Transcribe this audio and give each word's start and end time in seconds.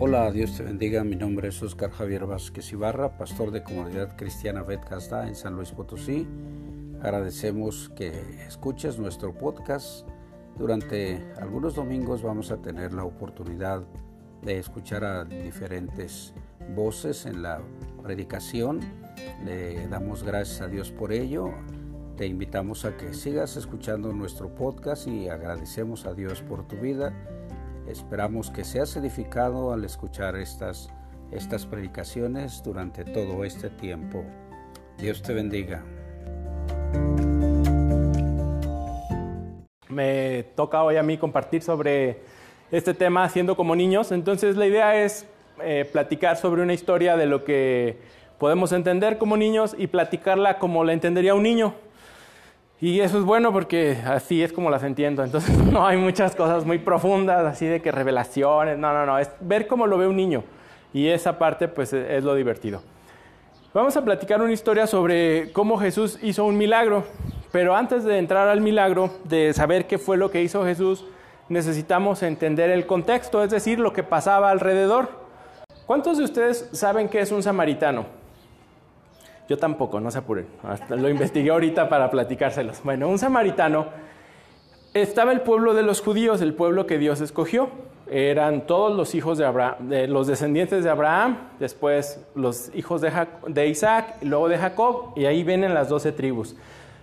Hola, 0.00 0.30
Dios 0.30 0.56
te 0.56 0.62
bendiga. 0.62 1.02
Mi 1.02 1.16
nombre 1.16 1.48
es 1.48 1.60
Oscar 1.60 1.90
Javier 1.90 2.24
Vázquez 2.24 2.70
Ibarra, 2.70 3.18
pastor 3.18 3.50
de 3.50 3.64
Comunidad 3.64 4.16
Cristiana 4.16 4.62
Betcasta 4.62 5.26
en 5.26 5.34
San 5.34 5.56
Luis 5.56 5.72
Potosí. 5.72 6.24
Agradecemos 7.02 7.90
que 7.96 8.12
escuches 8.46 8.96
nuestro 9.00 9.34
podcast. 9.34 10.06
Durante 10.56 11.20
algunos 11.40 11.74
domingos 11.74 12.22
vamos 12.22 12.52
a 12.52 12.62
tener 12.62 12.94
la 12.94 13.02
oportunidad 13.02 13.82
de 14.42 14.58
escuchar 14.60 15.02
a 15.02 15.24
diferentes 15.24 16.32
voces 16.76 17.26
en 17.26 17.42
la 17.42 17.60
predicación. 18.00 18.78
Le 19.44 19.88
damos 19.88 20.22
gracias 20.22 20.60
a 20.60 20.68
Dios 20.68 20.92
por 20.92 21.12
ello. 21.12 21.50
Te 22.16 22.24
invitamos 22.24 22.84
a 22.84 22.96
que 22.96 23.14
sigas 23.14 23.56
escuchando 23.56 24.12
nuestro 24.12 24.54
podcast 24.54 25.08
y 25.08 25.28
agradecemos 25.28 26.06
a 26.06 26.14
Dios 26.14 26.40
por 26.40 26.68
tu 26.68 26.76
vida. 26.76 27.12
Esperamos 27.88 28.50
que 28.50 28.64
seas 28.64 28.94
edificado 28.96 29.72
al 29.72 29.82
escuchar 29.82 30.36
estas, 30.36 30.90
estas 31.32 31.64
predicaciones 31.64 32.62
durante 32.62 33.02
todo 33.02 33.44
este 33.44 33.70
tiempo. 33.70 34.24
Dios 34.98 35.22
te 35.22 35.32
bendiga. 35.32 35.82
Me 39.88 40.42
toca 40.54 40.82
hoy 40.82 40.96
a 40.96 41.02
mí 41.02 41.16
compartir 41.16 41.62
sobre 41.62 42.20
este 42.70 42.92
tema 42.92 43.24
haciendo 43.24 43.56
como 43.56 43.74
niños. 43.74 44.12
Entonces 44.12 44.56
la 44.56 44.66
idea 44.66 45.02
es 45.02 45.26
eh, 45.62 45.88
platicar 45.90 46.36
sobre 46.36 46.60
una 46.60 46.74
historia 46.74 47.16
de 47.16 47.24
lo 47.24 47.42
que 47.42 47.96
podemos 48.38 48.72
entender 48.72 49.16
como 49.16 49.38
niños 49.38 49.74
y 49.78 49.86
platicarla 49.86 50.58
como 50.58 50.84
la 50.84 50.92
entendería 50.92 51.34
un 51.34 51.42
niño. 51.42 51.74
Y 52.80 53.00
eso 53.00 53.18
es 53.18 53.24
bueno 53.24 53.52
porque 53.52 53.98
así 54.06 54.42
es 54.42 54.52
como 54.52 54.70
las 54.70 54.82
entiendo. 54.82 55.24
Entonces 55.24 55.56
no 55.72 55.86
hay 55.86 55.96
muchas 55.96 56.36
cosas 56.36 56.64
muy 56.64 56.78
profundas, 56.78 57.44
así 57.44 57.66
de 57.66 57.82
que 57.82 57.90
revelaciones. 57.90 58.78
No, 58.78 58.92
no, 58.92 59.04
no. 59.04 59.18
Es 59.18 59.30
ver 59.40 59.66
cómo 59.66 59.86
lo 59.86 59.98
ve 59.98 60.06
un 60.06 60.16
niño. 60.16 60.44
Y 60.92 61.08
esa 61.08 61.38
parte 61.38 61.68
pues 61.68 61.92
es 61.92 62.24
lo 62.24 62.34
divertido. 62.34 62.82
Vamos 63.74 63.96
a 63.96 64.04
platicar 64.04 64.40
una 64.40 64.52
historia 64.52 64.86
sobre 64.86 65.52
cómo 65.52 65.76
Jesús 65.78 66.18
hizo 66.22 66.44
un 66.44 66.56
milagro. 66.56 67.04
Pero 67.52 67.74
antes 67.74 68.04
de 68.04 68.18
entrar 68.18 68.48
al 68.48 68.60
milagro, 68.60 69.10
de 69.24 69.52
saber 69.54 69.86
qué 69.86 69.98
fue 69.98 70.16
lo 70.16 70.30
que 70.30 70.42
hizo 70.42 70.64
Jesús, 70.64 71.04
necesitamos 71.48 72.22
entender 72.22 72.70
el 72.70 72.86
contexto, 72.86 73.42
es 73.42 73.50
decir, 73.50 73.80
lo 73.80 73.92
que 73.92 74.02
pasaba 74.02 74.50
alrededor. 74.50 75.08
¿Cuántos 75.86 76.18
de 76.18 76.24
ustedes 76.24 76.68
saben 76.72 77.08
qué 77.08 77.20
es 77.20 77.32
un 77.32 77.42
samaritano? 77.42 78.17
Yo 79.48 79.56
tampoco, 79.56 79.98
no 79.98 80.10
se 80.10 80.18
apuren. 80.18 80.46
Lo 80.90 81.08
investigué 81.08 81.50
ahorita 81.50 81.88
para 81.88 82.10
platicárselos. 82.10 82.82
Bueno, 82.84 83.08
un 83.08 83.18
samaritano 83.18 83.86
estaba 84.92 85.32
el 85.32 85.40
pueblo 85.40 85.72
de 85.72 85.82
los 85.82 86.02
judíos, 86.02 86.42
el 86.42 86.52
pueblo 86.52 86.86
que 86.86 86.98
Dios 86.98 87.22
escogió. 87.22 87.70
Eran 88.10 88.66
todos 88.66 88.94
los 88.94 89.14
hijos 89.14 89.38
de 89.38 89.46
Abraham, 89.46 89.90
los 90.08 90.26
descendientes 90.26 90.84
de 90.84 90.90
Abraham, 90.90 91.38
después 91.58 92.24
los 92.34 92.70
hijos 92.74 93.00
de, 93.00 93.10
de 93.46 93.68
Isaac, 93.68 94.16
y 94.22 94.26
luego 94.26 94.48
de 94.48 94.58
Jacob, 94.58 95.12
y 95.16 95.24
ahí 95.24 95.44
vienen 95.44 95.72
las 95.74 95.88
doce 95.88 96.12
tribus. 96.12 96.54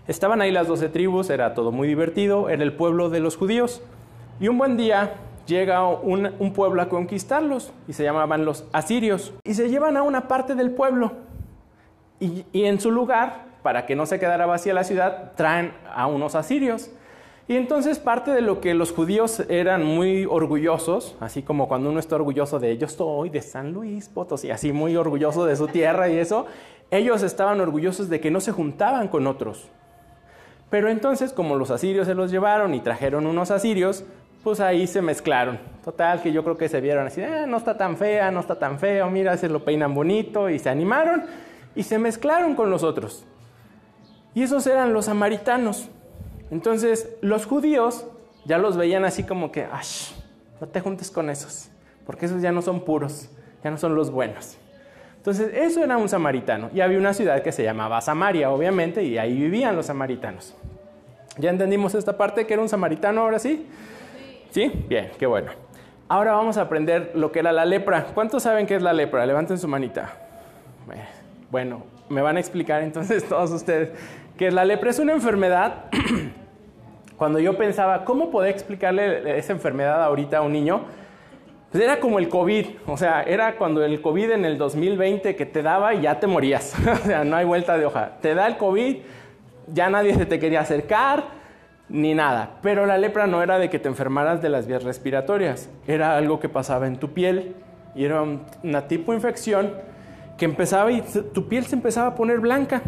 Estaban 0.08 0.42
ahí 0.42 0.52
las 0.52 0.68
doce 0.68 0.90
tribus, 0.90 1.32
era 1.32 1.56
todo 1.56 1.72
muy 1.72 1.88
divertido, 1.88 2.50
era 2.50 2.64
el 2.64 2.74
pueblo 2.74 3.10
de 3.10 3.20
los 3.20 3.38
judíos. 3.38 3.82
Y 4.40 4.50
un 4.50 4.58
buen 4.58 4.78
día 4.78 5.14
llega 5.48 5.88
un, 5.88 6.32
un, 6.40 6.54
pueblo 6.54 6.82
a 6.82 6.90
conquistarlos 6.90 7.72
y 7.88 7.94
se 7.94 8.04
llamaban 8.04 8.46
los 8.46 8.66
asirios. 8.72 9.34
Y 9.44 9.54
se 9.54 9.70
llevan 9.70 9.98
a 9.98 10.04
una 10.04 10.28
parte 10.28 10.56
del 10.56 10.72
pueblo 10.72 11.12
y, 12.20 12.46
en 12.54 12.80
su 12.80 12.92
lugar, 12.92 13.46
para 13.62 13.86
que 13.86 13.96
no 13.96 14.06
se 14.06 14.20
quedara 14.20 14.46
vacía 14.46 14.74
la 14.74 14.84
ciudad, 14.84 15.34
traen 15.36 15.74
a 15.94 16.08
unos 16.08 16.36
asirios. 16.36 16.92
Y 17.48 17.58
entonces 17.58 18.00
parte 18.00 18.32
de 18.32 18.42
lo 18.42 18.60
que 18.60 18.74
los 18.74 18.92
judíos 18.92 19.42
eran 19.50 19.86
muy 19.86 20.26
orgullosos, 20.26 21.16
así 21.20 21.44
como 21.44 21.68
cuando 21.68 21.92
uno 21.92 22.00
está 22.00 22.16
orgulloso 22.16 22.60
de 22.60 22.78
yo 22.78 22.88
estoy 22.88 23.30
de 23.30 23.42
San 23.42 23.72
Luis 23.72 24.10
Potosí, 24.10 24.50
así 24.50 24.72
muy 24.72 24.96
orgulloso 24.96 25.46
de 25.46 25.56
su 25.56 25.68
tierra 25.68 26.10
y 26.10 26.18
eso, 26.18 26.48
ellos 26.90 27.22
estaban 27.22 27.62
orgullosos 27.62 28.10
de 28.10 28.20
que 28.20 28.32
no 28.32 28.42
se 28.42 28.52
juntaban 28.52 29.10
con 29.10 29.28
otros. 29.28 29.68
Pero 30.72 30.90
entonces, 30.90 31.34
como 31.34 31.56
los 31.56 31.70
asirios 31.70 32.08
se 32.08 32.16
los 32.16 32.32
llevaron 32.32 32.74
y 32.74 32.80
trajeron 32.80 33.28
unos 33.28 33.52
asirios, 33.52 34.04
pues 34.44 34.60
ahí 34.60 34.88
se 34.88 35.04
mezclaron. 35.04 35.60
Total, 35.84 36.24
que 36.24 36.32
yo 36.32 36.44
creo 36.44 36.58
que 36.58 36.68
se 36.68 36.82
vieron 36.82 37.06
así, 37.06 37.22
eh, 37.22 37.46
no 37.48 37.58
está 37.58 37.78
tan 37.78 37.96
fea, 37.96 38.32
no 38.32 38.40
está 38.40 38.58
tan 38.58 38.80
feo, 38.80 39.08
mira, 39.12 39.38
se 39.38 39.50
lo 39.50 39.64
peinan 39.64 39.94
bonito 39.94 40.50
y 40.50 40.58
se 40.58 40.70
animaron 40.70 41.26
y 41.76 41.84
se 41.84 42.00
mezclaron 42.00 42.56
con 42.56 42.70
los 42.70 42.84
otros. 42.84 43.26
Y 44.34 44.44
esos 44.44 44.66
eran 44.68 44.94
los 44.94 45.06
samaritanos. 45.06 45.90
Entonces, 46.52 47.10
los 47.22 47.46
judíos 47.46 48.06
ya 48.46 48.58
los 48.58 48.78
veían 48.78 49.06
así 49.06 49.24
como 49.24 49.52
que, 49.52 49.64
¡ash! 49.64 50.12
No 50.62 50.68
te 50.68 50.80
juntes 50.80 51.12
con 51.12 51.30
esos, 51.30 51.70
porque 52.06 52.28
esos 52.28 52.42
ya 52.42 52.52
no 52.52 52.62
son 52.62 52.82
puros, 52.82 53.30
ya 53.64 53.72
no 53.72 53.78
son 53.78 53.96
los 53.96 54.12
buenos. 54.12 54.58
Entonces, 55.18 55.52
eso 55.56 55.84
era 55.84 55.98
un 55.98 56.08
samaritano. 56.08 56.70
Y 56.74 56.82
había 56.82 56.98
una 56.98 57.14
ciudad 57.14 57.42
que 57.42 57.52
se 57.52 57.64
llamaba 57.64 58.00
Samaria, 58.02 58.52
obviamente, 58.52 59.04
y 59.04 59.18
ahí 59.18 59.34
vivían 59.34 59.76
los 59.76 59.88
samaritanos. 59.88 60.56
¿Ya 61.38 61.50
entendimos 61.50 61.96
esta 61.96 62.16
parte 62.16 62.46
que 62.46 62.54
era 62.54 62.62
un 62.62 62.70
samaritano 62.70 63.22
ahora 63.22 63.40
sí? 63.40 63.68
Sí. 64.52 64.72
¿Sí? 64.72 64.86
Bien, 64.88 65.12
qué 65.18 65.26
bueno. 65.26 65.52
Ahora 66.08 66.34
vamos 66.34 66.58
a 66.58 66.62
aprender 66.62 67.12
lo 67.16 67.32
que 67.32 67.40
era 67.40 67.52
la 67.52 67.66
lepra. 67.66 68.06
¿Cuántos 68.14 68.44
saben 68.44 68.68
qué 68.68 68.76
es 68.76 68.84
la 68.84 68.94
lepra? 68.94 69.26
Levanten 69.26 69.58
su 69.58 69.68
manita. 69.68 70.14
Bueno, 70.86 71.02
me 72.10 72.22
van 72.22 72.38
a 72.38 72.40
explicar 72.40 72.82
entonces 72.82 73.24
todos 73.30 73.52
ustedes 73.52 73.92
que 74.38 74.52
la 74.52 74.66
lepra 74.66 74.90
es 74.90 75.00
una 75.00 75.14
enfermedad. 75.14 75.86
Cuando 77.18 77.40
yo 77.40 77.58
pensaba, 77.58 78.04
¿cómo 78.04 78.30
poder 78.30 78.52
explicarle 78.52 79.38
esa 79.38 79.54
enfermedad 79.54 80.04
ahorita 80.04 80.40
a 80.40 80.42
un 80.42 80.52
niño? 80.52 80.82
Pues 81.72 81.82
era 81.84 82.00
como 82.00 82.20
el 82.20 82.28
COVID, 82.28 82.66
o 82.88 82.98
sea, 82.98 83.24
era 83.24 83.58
cuando 83.58 83.84
el 83.84 84.02
COVID 84.02 84.32
en 84.32 84.46
el 84.46 84.58
2020 84.58 85.36
que 85.36 85.46
te 85.46 85.62
daba 85.62 85.94
y 85.94 86.02
ya 86.02 86.20
te 86.20 86.28
morías, 86.28 86.74
o 87.04 87.06
sea, 87.06 87.24
no 87.24 87.36
hay 87.36 87.46
vuelta 87.46 87.78
de 87.78 87.86
hoja. 87.86 88.18
Te 88.22 88.34
da 88.34 88.48
el 88.48 88.58
COVID, 88.58 88.98
ya 89.68 89.90
nadie 89.90 90.14
se 90.16 90.26
te 90.26 90.40
quería 90.40 90.62
acercar, 90.62 91.26
ni 91.90 92.14
nada. 92.14 92.58
Pero 92.62 92.86
la 92.86 92.98
lepra 92.98 93.28
no 93.28 93.42
era 93.42 93.60
de 93.60 93.70
que 93.70 93.80
te 93.80 93.88
enfermaras 93.88 94.42
de 94.42 94.50
las 94.50 94.68
vías 94.68 94.84
respiratorias, 94.84 95.70
era 95.88 96.18
algo 96.18 96.40
que 96.40 96.50
pasaba 96.50 96.88
en 96.88 96.98
tu 96.98 97.14
piel 97.14 97.56
y 97.94 98.06
era 98.06 98.24
una 98.64 98.88
tipo 98.88 99.14
infección 99.14 99.74
que 100.38 100.46
empezaba 100.46 100.92
y 100.92 101.02
tu 101.34 101.48
piel 101.48 101.66
se 101.66 101.76
empezaba 101.76 102.08
a 102.10 102.16
poner 102.16 102.40
blanca. 102.40 102.82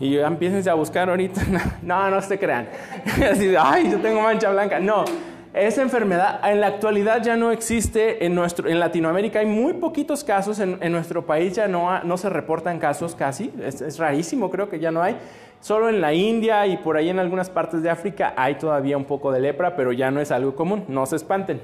Y 0.00 0.16
ya 0.16 0.26
empiecen 0.26 0.66
a 0.68 0.74
buscar 0.74 1.10
ahorita. 1.10 1.42
No, 1.82 2.10
no 2.10 2.22
se 2.22 2.38
crean. 2.38 2.68
Así 3.30 3.54
ay, 3.58 3.90
yo 3.90 3.98
tengo 3.98 4.22
mancha 4.22 4.50
blanca. 4.50 4.80
No, 4.80 5.04
esa 5.52 5.82
enfermedad 5.82 6.40
en 6.48 6.60
la 6.60 6.68
actualidad 6.68 7.22
ya 7.22 7.36
no 7.36 7.50
existe 7.50 8.24
en, 8.24 8.34
nuestro, 8.34 8.68
en 8.68 8.80
Latinoamérica. 8.80 9.40
Hay 9.40 9.46
muy 9.46 9.74
poquitos 9.74 10.24
casos. 10.24 10.58
En, 10.60 10.78
en 10.80 10.92
nuestro 10.92 11.26
país 11.26 11.54
ya 11.54 11.68
no, 11.68 12.02
no, 12.04 12.16
se 12.16 12.30
reportan 12.30 12.78
casos 12.78 13.14
casi. 13.14 13.52
Es, 13.62 13.98
rarísimo, 13.98 14.50
creo 14.50 14.70
que 14.70 14.78
ya 14.78 14.90
no 14.90 15.02
hay. 15.02 15.16
Solo 15.60 15.90
en 15.90 16.00
la 16.00 16.14
India 16.14 16.66
y 16.66 16.78
por 16.78 16.96
ahí 16.96 17.10
en 17.10 17.18
algunas 17.18 17.50
partes 17.50 17.82
de 17.82 17.90
África 17.90 18.32
hay 18.36 18.54
todavía 18.54 18.96
un 18.96 19.04
poco 19.04 19.30
de 19.30 19.40
lepra, 19.40 19.76
pero 19.76 19.92
ya 19.92 20.10
no 20.10 20.20
es 20.20 20.30
algo 20.30 20.54
común. 20.54 20.84
No 20.88 21.04
se 21.04 21.16
espanten. 21.16 21.60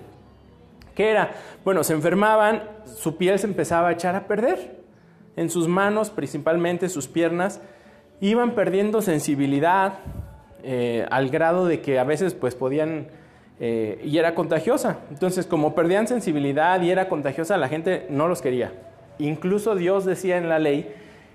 ¿Qué 0.97 1.11
era? 1.11 1.35
Bueno, 1.63 1.85
se 1.85 1.93
enfermaban, 1.93 2.63
su 2.87 3.19
piel 3.19 3.39
se 3.39 3.47
empezaba 3.47 3.89
a 3.89 3.93
echar 3.93 4.17
a 4.17 4.27
perder. 4.27 4.81
En 5.37 5.51
sus 5.51 5.69
manos, 5.69 6.09
principalmente 6.09 6.89
sus 6.89 7.07
piernas, 7.07 7.61
iban 8.21 8.55
perdiendo 8.55 9.03
sensibilidad 9.03 9.99
eh, 10.63 11.07
al 11.11 11.29
grado 11.29 11.67
de 11.67 11.83
que 11.83 11.99
a 11.99 12.05
veces 12.05 12.33
pues 12.33 12.55
podían 12.55 13.09
eh, 13.61 14.01
y 14.05 14.17
era 14.17 14.35
contagiosa. 14.35 15.01
Entonces 15.11 15.47
como 15.47 15.75
perdían 15.75 16.09
sensibilidad 16.09 16.81
y 16.81 16.91
era 16.91 17.11
contagiosa, 17.11 17.59
la 17.59 17.69
gente 17.69 18.07
no 18.09 18.27
los 18.27 18.41
quería. 18.41 18.73
Incluso 19.19 19.75
Dios 19.75 20.07
decía 20.07 20.39
en 20.39 20.49
la 20.49 20.59
ley 20.59 20.95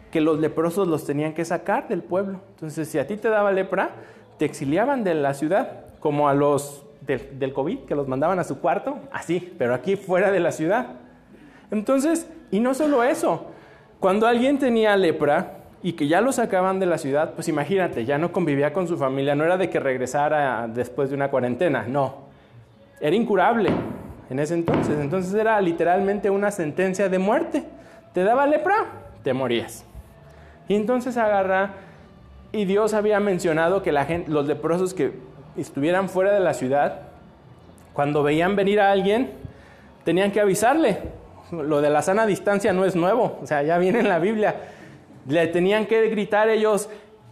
que 0.10 0.22
los 0.22 0.40
leprosos 0.40 0.88
los 0.88 1.06
tenían 1.06 1.34
que 1.34 1.46
sacar 1.46 1.88
del 1.88 2.02
pueblo. 2.02 2.42
Entonces 2.56 2.88
si 2.88 2.98
a 2.98 3.06
ti 3.06 3.16
te 3.16 3.30
daba 3.30 3.52
lepra, 3.52 3.92
te 4.40 4.46
exiliaban 4.46 5.04
de 5.04 5.14
la 5.14 5.36
ciudad, 5.36 5.86
como 6.00 6.30
a 6.30 6.34
los 6.34 6.84
del, 7.02 7.54
COVID, 7.54 7.80
que 7.80 7.96
los 7.96 8.08
mandaban 8.08 8.40
a 8.40 8.44
su 8.44 8.60
cuarto, 8.60 9.00
así, 9.12 9.54
pero 9.58 9.74
aquí 9.74 9.96
fuera 9.96 10.32
de 10.32 10.40
la 10.40 10.52
ciudad. 10.52 10.88
Entonces, 11.72 12.30
y 12.52 12.60
no 12.60 12.74
solo 12.74 13.04
eso, 13.04 13.48
cuando 14.00 14.28
alguien 14.28 14.60
tenía 14.60 14.96
lepra, 14.96 15.58
y 15.84 15.94
que 15.94 16.08
ya 16.08 16.22
lo 16.22 16.32
sacaban 16.32 16.80
de 16.80 16.86
la 16.86 16.98
ciudad, 16.98 17.34
pues 17.34 17.48
imagínate, 17.48 18.06
ya 18.06 18.18
no 18.18 18.32
convivía 18.32 18.72
con 18.72 18.88
su 18.88 18.98
familia, 18.98 19.34
no 19.34 19.44
era 19.44 19.58
de 19.58 19.70
que 19.70 19.80
regresara 19.80 20.68
después 20.68 21.10
de 21.10 21.16
una 21.16 21.32
cuarentena, 21.32 21.86
no, 21.88 22.30
era 23.00 23.16
incurable 23.16 23.72
en 24.30 24.40
ese 24.40 24.54
entonces, 24.54 25.00
entonces 25.00 25.34
era 25.34 25.60
literalmente 25.60 26.30
una 26.30 26.52
sentencia 26.52 27.10
de 27.10 27.18
muerte, 27.18 27.64
te 28.14 28.24
daba 28.24 28.46
lepra, 28.46 28.86
te 29.24 29.34
morías. 29.34 29.84
Y 30.68 30.76
entonces 30.76 31.18
agarra, 31.18 31.74
y 32.52 32.66
Dios 32.66 32.94
había 32.94 33.20
mencionado 33.20 33.82
que 33.82 33.92
la 33.92 34.06
gente, 34.06 34.30
los 34.30 34.46
leprosos 34.46 34.94
que 34.94 35.14
estuvieran 35.58 36.10
fuera 36.10 36.34
de 36.34 36.40
la 36.40 36.54
ciudad, 36.54 37.02
cuando 37.94 38.24
veían 38.24 38.56
venir 38.56 38.80
a 38.80 38.92
alguien, 38.92 39.32
tenían 40.04 40.32
que 40.32 40.42
avisarle. 40.42 41.00
Lo 41.52 41.82
de 41.82 41.90
la 41.90 42.02
sana 42.02 42.26
distancia 42.26 42.72
no 42.72 42.86
es 42.86 42.96
nuevo, 42.96 43.40
o 43.42 43.46
sea, 43.46 43.62
ya 43.64 43.78
viene 43.78 44.00
en 44.00 44.10
la 44.10 44.20
Biblia 44.20 44.56
le 45.28 45.48
tenían 45.48 45.86
que 45.86 46.08
gritar 46.10 46.50
ellos, 46.50 46.90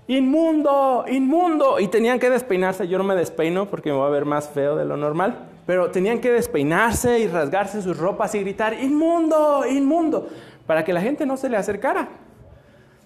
inmundo, 0.07 1.06
inmundo, 1.07 1.80
y 1.80 1.88
tenían 1.88 2.19
que 2.19 2.30
despeinarse. 2.30 2.88
Yo 2.88 2.98
no 2.98 3.04
me 3.04 3.16
despeino 3.16 3.69
porque 3.69 3.92
me 3.92 3.98
voy 3.98 4.07
a 4.07 4.12
ver 4.12 4.25
más 4.25 4.50
feo 4.50 4.75
de 4.75 4.86
lo 4.86 4.98
normal, 4.98 5.48
pero 5.66 5.92
tenían 5.92 6.19
que 6.19 6.31
despeinarse 6.31 7.19
y 7.19 7.27
rasgarse 7.27 7.81
sus 7.81 7.98
ropas 7.98 8.36
y 8.36 8.39
gritar, 8.39 8.74
inmundo, 8.74 9.63
inmundo, 9.69 10.27
para 10.66 10.83
que 10.83 10.94
la 10.94 11.01
gente 11.01 11.25
no 11.25 11.38
se 11.38 11.50
le 11.50 11.57
acercara. 11.57 12.10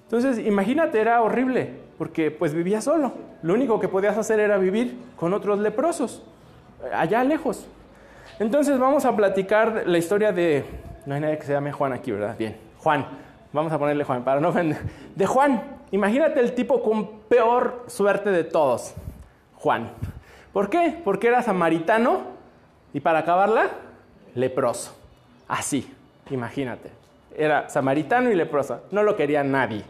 Entonces, 0.04 0.46
imagínate, 0.46 1.00
era 1.00 1.22
horrible, 1.22 1.72
porque 2.04 2.32
pues 2.32 2.54
vivía 2.54 2.82
solo. 2.82 3.14
Lo 3.44 3.54
único 3.54 3.80
que 3.80 3.88
podías 3.88 4.18
hacer 4.18 4.38
era 4.42 4.58
vivir 4.58 5.00
con 5.16 5.34
otros 5.34 5.60
leprosos, 5.60 6.22
allá 6.94 7.24
lejos. 7.24 7.66
Entonces 8.40 8.78
vamos 8.78 9.06
a 9.06 9.16
platicar 9.16 9.84
la 9.86 9.98
historia 9.98 10.34
de... 10.34 10.66
No 11.06 11.16
hay 11.16 11.22
nadie 11.22 11.38
que 11.38 11.46
se 11.46 11.54
llame 11.54 11.72
Juan 11.72 11.94
aquí, 11.94 12.12
¿verdad? 12.12 12.36
Bien, 12.38 12.58
Juan. 12.80 13.08
Vamos 13.54 13.72
a 13.72 13.80
ponerle 13.80 14.04
Juan, 14.04 14.22
para 14.26 14.42
no 14.42 14.50
ofender. 14.50 14.80
De 15.16 15.26
Juan, 15.26 15.64
imagínate 15.92 16.42
el 16.42 16.54
tipo 16.54 16.84
con 16.84 17.20
peor 17.30 17.86
suerte 17.88 18.32
de 18.32 18.44
todos. 18.44 18.94
Juan. 19.56 19.90
¿Por 20.52 20.70
qué? 20.70 21.00
Porque 21.06 21.30
era 21.30 21.42
samaritano 21.42 22.24
y 22.94 23.00
para 23.00 23.20
acabarla, 23.20 23.68
leproso. 24.36 24.94
Así, 25.48 25.90
imagínate. 26.30 26.92
Era 27.34 27.70
samaritano 27.70 28.30
y 28.30 28.36
leproso. 28.36 28.82
No 28.92 29.04
lo 29.04 29.16
quería 29.16 29.42
nadie. 29.42 29.86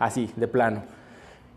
Así, 0.00 0.28
de 0.34 0.48
plano. 0.48 0.82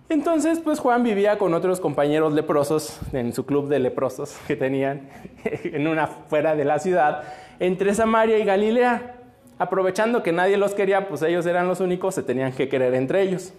Entonces, 0.08 0.60
pues 0.60 0.80
Juan 0.80 1.04
vivía 1.04 1.40
con 1.40 1.54
otros 1.56 1.80
compañeros 1.80 2.34
leprosos 2.34 3.00
en 3.12 3.34
su 3.34 3.46
club 3.46 3.68
de 3.68 3.80
leprosos 3.80 4.38
que 4.48 4.56
tenían 4.56 5.10
en 5.44 5.88
una 5.88 6.08
fuera 6.08 6.56
de 6.56 6.64
la 6.64 6.80
ciudad, 6.80 7.24
entre 7.60 7.94
Samaria 7.94 8.38
y 8.38 8.46
Galilea. 8.46 9.16
Aprovechando 9.58 10.22
que 10.22 10.32
nadie 10.32 10.58
los 10.58 10.76
quería, 10.76 11.08
pues 11.08 11.22
ellos 11.22 11.46
eran 11.46 11.68
los 11.68 11.80
únicos, 11.80 12.14
se 12.14 12.24
tenían 12.24 12.52
que 12.52 12.70
querer 12.70 12.94
entre 12.94 13.22
ellos. 13.22 13.54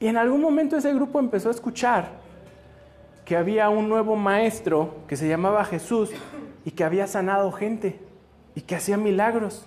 Y 0.00 0.08
en 0.08 0.16
algún 0.16 0.40
momento 0.40 0.76
ese 0.76 0.92
grupo 0.92 1.20
empezó 1.20 1.48
a 1.48 1.52
escuchar 1.52 2.08
que 3.24 3.36
había 3.36 3.68
un 3.68 3.88
nuevo 3.88 4.16
maestro 4.16 4.96
que 5.06 5.16
se 5.16 5.28
llamaba 5.28 5.64
Jesús 5.64 6.10
y 6.64 6.72
que 6.72 6.84
había 6.84 7.06
sanado 7.06 7.52
gente 7.52 8.00
y 8.54 8.62
que 8.62 8.74
hacía 8.74 8.96
milagros. 8.96 9.66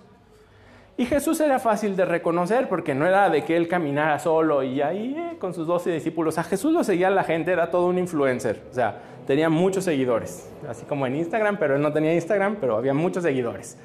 Y 1.00 1.06
Jesús 1.06 1.40
era 1.42 1.60
fácil 1.60 1.96
de 1.96 2.06
reconocer 2.06 2.68
porque 2.68 2.96
no 2.96 3.06
era 3.06 3.30
de 3.30 3.46
que 3.46 3.56
él 3.56 3.68
caminara 3.68 4.18
solo 4.18 4.64
y 4.64 4.82
ahí 4.82 5.16
eh, 5.16 5.38
con 5.38 5.54
sus 5.54 5.68
doce 5.68 5.92
discípulos. 5.92 6.40
A 6.40 6.44
Jesús 6.44 6.74
lo 6.74 6.84
seguía 6.84 7.12
la 7.12 7.24
gente, 7.24 7.52
era 7.52 7.70
todo 7.70 7.86
un 7.86 8.00
influencer. 8.00 8.64
O 8.72 8.74
sea, 8.74 9.00
tenía 9.28 9.48
muchos 9.48 9.84
seguidores, 9.84 10.50
así 10.68 10.86
como 10.86 11.06
en 11.06 11.16
Instagram, 11.16 11.58
pero 11.60 11.76
él 11.76 11.84
no 11.84 11.94
tenía 11.94 12.16
Instagram, 12.16 12.58
pero 12.60 12.78
había 12.78 12.96
muchos 12.96 13.22
seguidores. 13.22 13.78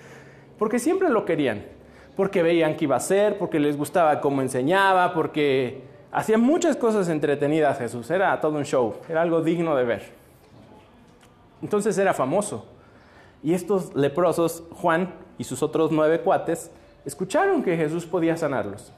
Porque 0.59 0.79
siempre 0.79 1.11
lo 1.11 1.27
querían, 1.27 1.63
porque 2.17 2.43
veían 2.43 2.77
qué 2.77 2.85
iba 2.87 2.95
a 2.95 2.99
hacer, 2.99 3.37
porque 3.37 3.61
les 3.61 3.77
gustaba 3.77 4.19
cómo 4.23 4.41
enseñaba, 4.41 5.13
porque 5.13 5.83
hacía 6.13 6.39
muchas 6.39 6.77
cosas 6.77 7.11
entretenidas 7.11 7.77
Jesús. 7.77 8.11
Era 8.11 8.41
todo 8.41 8.57
un 8.57 8.65
show, 8.65 8.95
era 9.07 9.21
algo 9.21 9.43
digno 9.43 9.77
de 9.77 9.85
ver. 9.85 10.03
Entonces 11.61 11.99
era 11.99 12.15
famoso. 12.15 12.67
Y 13.43 13.53
estos 13.53 13.95
leprosos, 13.95 14.63
Juan 14.71 15.13
y 15.37 15.45
sus 15.45 15.63
otros 15.63 15.93
nueve 15.93 16.21
cuates, 16.21 16.71
escucharon 17.05 17.63
que 17.63 17.77
Jesús 17.77 18.07
podía 18.07 18.37
sanarlos. 18.37 18.93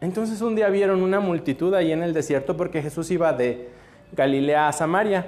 Entonces 0.00 0.40
un 0.42 0.54
día 0.54 0.68
vieron 0.68 1.02
una 1.02 1.20
multitud 1.20 1.72
ahí 1.74 1.92
en 1.92 2.02
el 2.02 2.12
desierto 2.12 2.56
porque 2.56 2.82
Jesús 2.82 3.10
iba 3.10 3.32
de 3.32 3.70
Galilea 4.12 4.68
a 4.68 4.72
Samaria. 4.72 5.26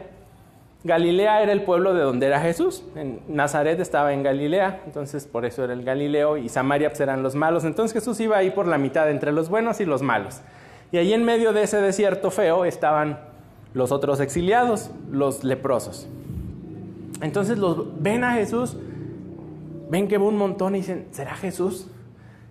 Galilea 0.85 1.43
era 1.43 1.53
el 1.53 1.63
pueblo 1.63 1.95
de 1.95 2.03
donde 2.03 2.27
era 2.27 2.41
Jesús. 2.41 2.85
En 2.95 3.21
Nazaret 3.29 3.81
estaba 3.81 4.13
en 4.13 4.23
Galilea, 4.23 4.83
entonces 4.87 5.27
por 5.27 5.45
eso 5.45 5.65
era 5.65 5.73
el 5.73 5.83
Galileo 5.83 6.37
y 6.37 6.49
Samaria 6.49 6.91
pues, 6.91 7.01
eran 7.01 7.23
los 7.23 7.35
malos. 7.35 7.65
Entonces 7.65 7.93
Jesús 7.93 8.21
iba 8.21 8.37
ahí 8.37 8.51
por 8.51 8.67
la 8.67 8.79
mitad 8.79 9.11
entre 9.11 9.33
los 9.33 9.49
buenos 9.49 9.81
y 9.81 9.85
los 9.85 10.03
malos. 10.03 10.43
Y 10.93 10.99
ahí 10.99 11.13
en 11.13 11.25
medio 11.25 11.53
de 11.53 11.63
ese 11.63 11.79
desierto 11.81 12.31
feo 12.31 12.65
estaban 12.65 13.19
los 13.75 13.93
otros 13.93 14.21
exiliados, 14.21 14.91
los 15.11 15.43
leprosos. 15.43 16.07
Entonces 17.21 17.59
los 17.59 18.01
ven 18.01 18.25
a 18.25 18.35
Jesús, 18.35 18.77
ven 19.91 20.07
que 20.07 20.19
va 20.19 20.27
un 20.27 20.37
montón 20.37 20.75
y 20.75 20.79
dicen, 20.79 21.07
¿será 21.11 21.35
Jesús? 21.35 21.89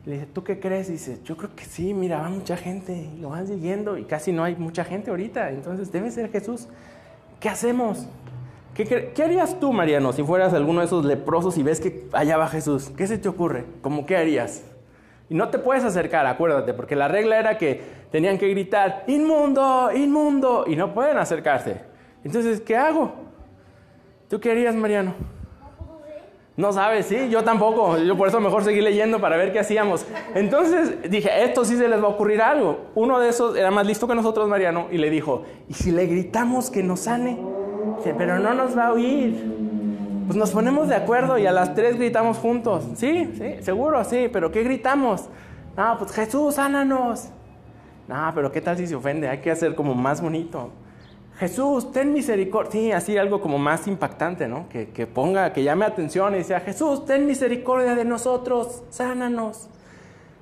Le 0.06 0.13
dice, 0.13 0.25
¿tú 0.28 0.44
qué 0.44 0.60
crees? 0.60 0.88
dice, 0.88 1.19
yo 1.24 1.36
creo 1.36 1.56
que 1.56 1.66
sí, 1.66 1.94
mira, 1.94 2.22
va 2.22 2.30
mucha 2.30 2.56
gente, 2.56 3.10
lo 3.19 3.30
van 3.30 3.48
siguiendo 3.48 3.98
y 3.98 4.04
casi 4.04 4.31
no 4.31 4.44
hay 4.44 4.56
mucha 4.56 4.84
gente 4.84 5.10
ahorita, 5.10 5.50
entonces 5.50 5.92
debe 5.92 6.12
ser 6.12 6.31
Jesús. 6.31 6.68
¿Qué 7.40 7.50
hacemos? 7.50 8.07
¿Qué, 8.75 9.24
harías 9.24 9.60
tú, 9.60 9.72
Mariano, 9.72 10.12
si 10.12 10.22
fueras 10.22 10.54
alguno 10.54 10.81
de 10.81 10.88
esos 10.88 11.06
leprosos 11.06 11.57
y 11.57 11.63
ves 11.63 11.80
que 11.80 12.07
allá 12.12 12.38
va 12.38 12.48
Jesús? 12.50 12.92
¿Qué 12.96 13.07
se 13.07 13.18
te 13.18 13.30
ocurre? 13.30 13.66
¿Cómo 13.81 14.06
qué 14.06 14.18
harías? 14.18 14.63
Y 15.30 15.34
no 15.34 15.50
te 15.50 15.57
puedes 15.57 15.84
acercar, 15.84 16.28
acuérdate, 16.28 16.74
porque 16.74 16.96
la 16.96 17.07
regla 17.07 17.40
era 17.40 17.57
que 17.57 17.81
tenían 18.12 18.38
que 18.38 18.50
gritar, 18.50 19.06
inmundo, 19.07 19.90
inmundo, 19.96 20.66
y 20.68 20.75
no 20.75 20.94
pueden 20.94 21.18
acercarse. 21.18 21.81
Entonces, 22.24 22.62
¿qué 22.62 22.75
hago? 22.75 23.13
¿Tú 24.30 24.40
qué 24.40 24.52
harías, 24.52 24.75
Mariano? 24.75 25.16
No 26.57 26.72
sabes, 26.72 27.07
sí, 27.07 27.30
yo 27.30 27.44
tampoco. 27.44 27.98
Yo 27.98 28.16
por 28.18 28.30
eso 28.30 28.40
mejor 28.40 28.63
seguí 28.63 28.80
leyendo 28.80 29.19
para 29.19 29.36
ver 29.36 29.52
qué 29.52 29.60
hacíamos. 29.60 30.06
Entonces 30.34 31.10
dije, 31.10 31.44
esto 31.44 31.66
sí 31.66 31.75
se 31.75 31.90
les 31.90 32.02
va 32.02 32.06
a 32.06 32.12
ocurrir 32.12 32.42
algo. 32.42 32.80
Uno 32.96 33.19
de 33.19 33.30
esos 33.30 33.57
era 33.57 33.72
más 33.72 33.86
listo 33.86 34.07
que 34.07 34.16
nosotros, 34.16 34.48
Mariano, 34.48 34.88
y 34.90 34.98
le 34.98 35.10
dijo, 35.10 35.44
¿y 35.68 35.74
si 35.74 35.92
le 35.92 36.06
gritamos 36.06 36.69
que 36.69 36.81
nos 36.81 37.02
sane? 37.02 37.38
Dice, 37.98 38.16
pero 38.18 38.40
no 38.40 38.54
nos 38.54 38.78
va 38.78 38.88
a 38.88 38.94
oír. 38.94 39.36
Pues 40.28 40.38
nos 40.38 40.52
ponemos 40.52 40.88
de 40.88 40.96
acuerdo 40.96 41.38
y 41.38 41.46
a 41.46 41.52
las 41.52 41.75
tres 41.75 41.98
gritamos 41.98 42.38
juntos. 42.38 42.86
Sí, 42.96 43.31
sí, 43.38 43.56
seguro, 43.62 44.04
sí, 44.06 44.30
pero 44.31 44.50
¿qué 44.50 44.63
gritamos? 44.63 45.25
No, 45.75 45.98
pues 46.00 46.12
Jesús, 46.13 46.56
sánanos. 46.56 47.28
No, 48.07 48.31
pero 48.34 48.50
¿qué 48.52 48.62
tal 48.62 48.78
si 48.78 48.88
se 48.88 48.96
ofende? 48.96 49.28
Hay 49.28 49.40
que 49.40 49.52
hacer 49.52 49.75
como 49.75 49.94
más 49.94 50.22
bonito. 50.22 50.69
Jesús, 51.37 51.91
ten 51.91 52.13
misericordia. 52.13 52.71
Sí, 52.71 52.91
así 52.91 53.17
algo 53.17 53.41
como 53.41 53.57
más 53.57 53.87
impactante, 53.87 54.47
¿no? 54.47 54.67
Que, 54.69 55.07
ponga, 55.07 55.51
que 55.51 55.63
llame 55.63 55.85
atención 55.85 56.33
y 56.33 56.39
decía, 56.39 56.61
Jesús, 56.61 57.05
ten 57.05 57.25
misericordia 57.25 57.95
de 57.95 58.05
nosotros, 58.05 58.83
sánanos. 58.89 59.67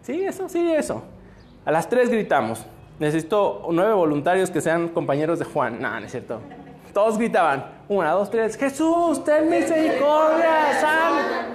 Sí, 0.03 0.23
eso, 0.23 0.47
sí, 0.49 0.71
eso. 0.71 1.03
A 1.65 1.71
las 1.71 1.89
tres 1.89 2.09
gritamos. 2.09 2.65
Necesito 2.99 3.67
nueve 3.71 3.93
voluntarios 3.93 4.51
que 4.51 4.61
sean 4.61 4.89
compañeros 4.89 5.39
de 5.39 5.45
Juan. 5.45 5.81
No, 5.81 5.99
no 5.99 6.05
es 6.05 6.11
cierto. 6.11 6.39
Todos 6.93 7.17
gritaban. 7.17 7.65
Una, 7.87 8.11
dos, 8.11 8.29
tres. 8.29 8.55
Jesús, 8.55 9.23
ten 9.23 9.49
misericordia, 9.49 10.79
sánanos. 10.79 11.53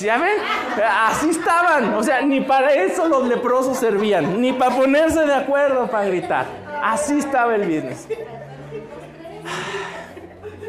¿Ya 0.00 0.18
ven? 0.18 0.38
Así 0.86 1.30
estaban. 1.30 1.94
O 1.94 2.02
sea, 2.02 2.22
ni 2.22 2.40
para 2.40 2.72
eso 2.72 3.08
los 3.08 3.26
leprosos 3.26 3.76
servían. 3.78 4.40
Ni 4.40 4.52
para 4.52 4.74
ponerse 4.74 5.24
de 5.24 5.34
acuerdo 5.34 5.86
para 5.90 6.06
gritar. 6.06 6.46
Así 6.82 7.18
estaba 7.18 7.54
el 7.54 7.62
business. 7.62 8.08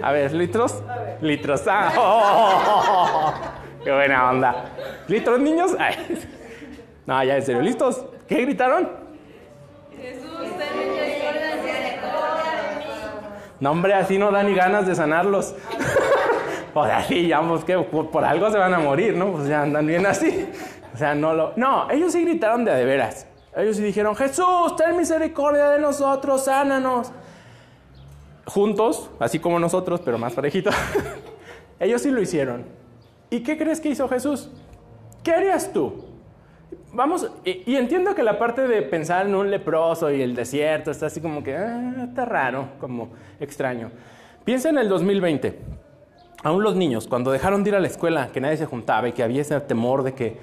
A 0.01 0.11
ver, 0.11 0.33
¿litros? 0.33 0.81
Litros. 1.21 1.63
Ah, 1.67 1.93
oh, 1.97 3.33
¡Qué 3.83 3.91
buena 3.91 4.29
onda! 4.29 4.65
¿Litros, 5.07 5.39
niños? 5.39 5.75
No, 7.05 7.23
ya 7.23 7.35
en 7.35 7.43
serio. 7.43 7.61
¿Listos? 7.61 8.05
¿Qué 8.27 8.41
gritaron? 8.41 8.89
Jesús, 9.97 10.29
No, 13.59 13.71
hombre, 13.71 13.93
así 13.93 14.17
no 14.17 14.31
da 14.31 14.41
ni 14.43 14.53
ganas 14.53 14.87
de 14.87 14.95
sanarlos. 14.95 15.55
O 16.71 16.85
sea, 16.85 17.03
sí, 17.03 17.27
ya, 17.27 17.41
pues, 17.41 17.65
que 17.65 17.77
por, 17.79 18.23
algo 18.23 18.49
se 18.51 18.57
van 18.57 18.73
a 18.73 18.79
morir, 18.79 19.15
¿no? 19.15 19.31
Pues 19.31 19.47
ya 19.49 19.63
andan 19.63 19.85
bien 19.87 20.05
así. 20.05 20.47
O 20.93 20.97
sea, 20.97 21.15
no 21.15 21.33
lo... 21.33 21.51
No, 21.55 21.89
ellos 21.89 22.13
sí 22.13 22.21
gritaron 22.21 22.63
de 22.63 22.73
de 22.73 22.85
veras. 22.85 23.27
Ellos 23.57 23.75
sí 23.75 23.83
dijeron, 23.83 24.15
Jesús, 24.15 24.75
ten 24.77 24.95
misericordia 24.95 25.71
de 25.71 25.79
nosotros, 25.79 26.45
sánanos 26.45 27.11
juntos, 28.49 29.09
así 29.19 29.39
como 29.39 29.59
nosotros, 29.59 30.01
pero 30.03 30.17
más 30.17 30.33
parejitos. 30.33 30.75
Ellos 31.79 32.01
sí 32.01 32.11
lo 32.11 32.21
hicieron. 32.21 32.65
¿Y 33.29 33.41
qué 33.41 33.57
crees 33.57 33.79
que 33.79 33.89
hizo 33.89 34.07
Jesús? 34.07 34.49
¿Qué 35.23 35.31
harías 35.31 35.71
tú? 35.71 36.05
Vamos, 36.91 37.29
y, 37.45 37.75
entiendo 37.75 38.15
que 38.15 38.23
la 38.23 38.39
parte 38.39 38.67
de 38.67 38.81
pensar 38.81 39.27
en 39.27 39.35
un 39.35 39.51
leproso 39.51 40.11
y 40.11 40.21
el 40.21 40.35
desierto 40.35 40.89
está 40.89 41.05
así 41.05 41.21
como 41.21 41.43
que, 41.43 41.55
ah, 41.55 42.05
está 42.07 42.25
raro, 42.25 42.69
como 42.79 43.09
extraño. 43.39 43.91
Piensa 44.43 44.69
en 44.69 44.79
el 44.79 44.89
2020. 44.89 45.59
Aún 46.43 46.63
los 46.63 46.75
niños, 46.75 47.07
cuando 47.07 47.31
dejaron 47.31 47.63
de 47.63 47.69
ir 47.69 47.75
a 47.75 47.79
la 47.79 47.87
escuela, 47.87 48.29
que 48.33 48.41
nadie 48.41 48.57
se 48.57 48.65
juntaba 48.65 49.07
y 49.07 49.11
que 49.11 49.21
había 49.21 49.41
ese 49.41 49.59
temor 49.61 50.03
de 50.03 50.13
que 50.13 50.37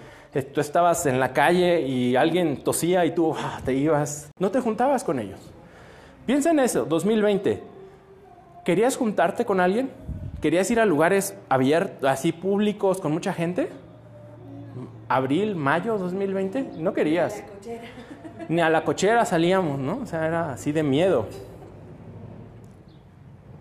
tú 0.52 0.60
estabas 0.60 1.06
en 1.06 1.18
la 1.18 1.32
calle 1.32 1.80
y 1.80 2.14
alguien 2.14 2.62
tosía 2.62 3.04
y 3.06 3.12
tú 3.12 3.34
ah, 3.36 3.60
te 3.64 3.72
ibas, 3.72 4.30
no 4.38 4.50
te 4.50 4.60
juntabas 4.60 5.02
con 5.02 5.18
ellos. 5.18 5.40
Piensa 6.26 6.50
en 6.50 6.60
eso, 6.60 6.84
2020. 6.84 7.75
¿Querías 8.66 8.96
juntarte 8.96 9.44
con 9.44 9.60
alguien? 9.60 9.92
¿Querías 10.42 10.68
ir 10.72 10.80
a 10.80 10.86
lugares 10.86 11.38
abiertos, 11.48 12.10
así 12.10 12.32
públicos, 12.32 13.00
con 13.00 13.12
mucha 13.12 13.32
gente? 13.32 13.68
¿Abril, 15.08 15.54
mayo 15.54 15.96
2020? 15.98 16.72
No 16.78 16.92
querías. 16.92 17.44
Ni 18.48 18.60
a 18.60 18.68
la 18.68 18.82
cochera 18.82 19.24
salíamos, 19.24 19.78
¿no? 19.78 19.98
O 19.98 20.06
sea, 20.06 20.26
era 20.26 20.50
así 20.50 20.72
de 20.72 20.82
miedo. 20.82 21.26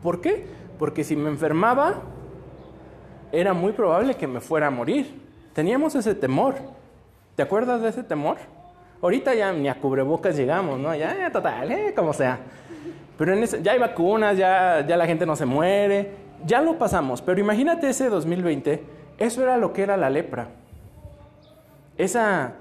¿Por 0.01 0.21
qué? 0.21 0.47
Porque 0.79 1.03
si 1.03 1.15
me 1.15 1.29
enfermaba, 1.29 2.01
era 3.31 3.53
muy 3.53 3.73
probable 3.73 4.15
que 4.15 4.25
me 4.25 4.41
fuera 4.41 4.65
a 4.67 4.71
morir. 4.71 5.21
Teníamos 5.53 5.93
ese 5.93 6.15
temor. 6.15 6.55
¿Te 7.35 7.43
acuerdas 7.43 7.79
de 7.83 7.89
ese 7.89 8.01
temor? 8.01 8.37
Ahorita 9.03 9.35
ya 9.35 9.53
ni 9.53 9.69
a 9.69 9.79
cubrebocas 9.79 10.35
llegamos, 10.35 10.79
¿no? 10.79 10.95
Ya, 10.95 11.15
ya 11.15 11.31
total, 11.31 11.71
¿eh? 11.71 11.93
como 11.95 12.11
sea. 12.11 12.39
Pero 13.17 13.33
en 13.33 13.45
ya 13.63 13.71
hay 13.71 13.79
vacunas, 13.79 14.37
ya, 14.37 14.85
ya 14.85 14.97
la 14.97 15.05
gente 15.05 15.25
no 15.25 15.35
se 15.35 15.45
muere. 15.45 16.11
ya 16.45 16.61
lo 16.61 16.77
pasamos, 16.77 17.21
pero 17.21 17.39
imagínate 17.39 17.89
ese 17.89 18.09
2020, 18.09 18.83
eso 19.17 19.41
era 19.41 19.57
lo 19.57 19.73
que 19.73 19.83
era 19.83 19.97
la 19.97 20.09
lepra. 20.09 20.49
Esa, 21.97 22.53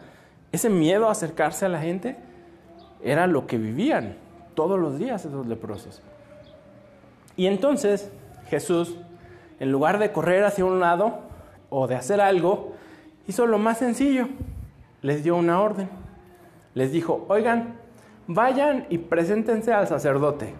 ese 0.52 0.70
miedo 0.70 1.08
a 1.08 1.12
acercarse 1.12 1.66
a 1.66 1.68
la 1.68 1.80
gente 1.80 2.16
era 3.02 3.26
lo 3.26 3.46
que 3.46 3.58
vivían 3.58 4.16
todos 4.54 4.78
los 4.78 4.98
días 4.98 5.24
esos 5.24 5.46
leprosos. 5.46 6.00
Y 7.36 7.46
entonces 7.46 8.10
Jesús, 8.48 8.96
en 9.58 9.72
lugar 9.72 9.98
de 9.98 10.12
correr 10.12 10.44
hacia 10.44 10.64
un 10.64 10.80
lado 10.80 11.18
o 11.70 11.86
de 11.86 11.96
hacer 11.96 12.20
algo, 12.20 12.74
hizo 13.26 13.46
lo 13.46 13.58
más 13.58 13.78
sencillo. 13.78 14.28
Les 15.02 15.24
dio 15.24 15.36
una 15.36 15.60
orden. 15.60 15.88
Les 16.74 16.92
dijo, 16.92 17.26
oigan, 17.28 17.74
vayan 18.26 18.86
y 18.90 18.98
preséntense 18.98 19.72
al 19.72 19.86
sacerdote. 19.86 20.54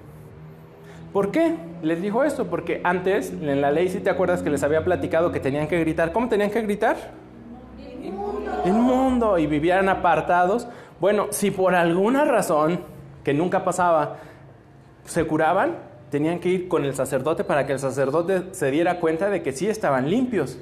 ¿Por 1.13 1.31
qué? 1.31 1.55
Les 1.83 2.03
dijo 2.03 2.25
esto, 2.25 2.47
porque 2.47 2.81
antes 2.83 3.33
en 3.33 3.61
la 3.61 3.71
ley, 3.71 3.89
si 3.89 4.01
te 4.01 4.11
acuerdas 4.11 4.43
que 4.43 4.51
les 4.51 4.63
había 4.63 4.85
platicado 4.85 5.31
que 5.31 5.39
tenían 5.39 5.69
que 5.69 5.79
gritar, 5.79 6.13
¿cómo 6.13 6.29
tenían 6.29 6.51
que 6.51 6.61
gritar? 6.63 6.97
El 8.65 8.73
mundo. 8.73 9.39
y 9.39 9.47
vivían 9.47 9.89
apartados. 9.89 10.67
Bueno, 11.01 11.29
si 11.31 11.51
por 11.51 11.75
alguna 11.75 12.25
razón, 12.25 12.81
que 13.23 13.35
nunca 13.35 13.65
pasaba, 13.65 14.17
se 15.05 15.27
curaban, 15.27 15.77
tenían 16.11 16.41
que 16.41 16.49
ir 16.49 16.69
con 16.69 16.85
el 16.85 16.95
sacerdote 16.95 17.45
para 17.45 17.67
que 17.67 17.75
el 17.75 17.79
sacerdote 17.79 18.45
se 18.53 18.71
diera 18.71 19.01
cuenta 19.01 19.31
de 19.31 19.43
que 19.43 19.53
sí 19.53 19.69
estaban 19.69 20.11
limpios. 20.11 20.59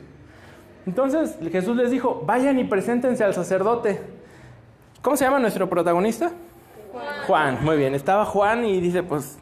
Entonces 0.87 1.38
Jesús 1.50 1.76
les 1.76 1.90
dijo, 1.90 2.23
vayan 2.26 2.59
y 2.59 2.64
preséntense 2.64 3.25
al 3.25 3.35
sacerdote. 3.35 4.00
¿Cómo 5.00 5.16
se 5.16 5.25
llama 5.25 5.38
nuestro 5.38 5.68
protagonista? 5.68 6.32
Juan. 7.26 7.58
Muy 7.62 7.76
bien. 7.76 7.94
Estaba 7.94 8.25
Juan 8.25 8.64
y 8.64 8.80
dice, 8.80 9.02
pues, 9.02 9.38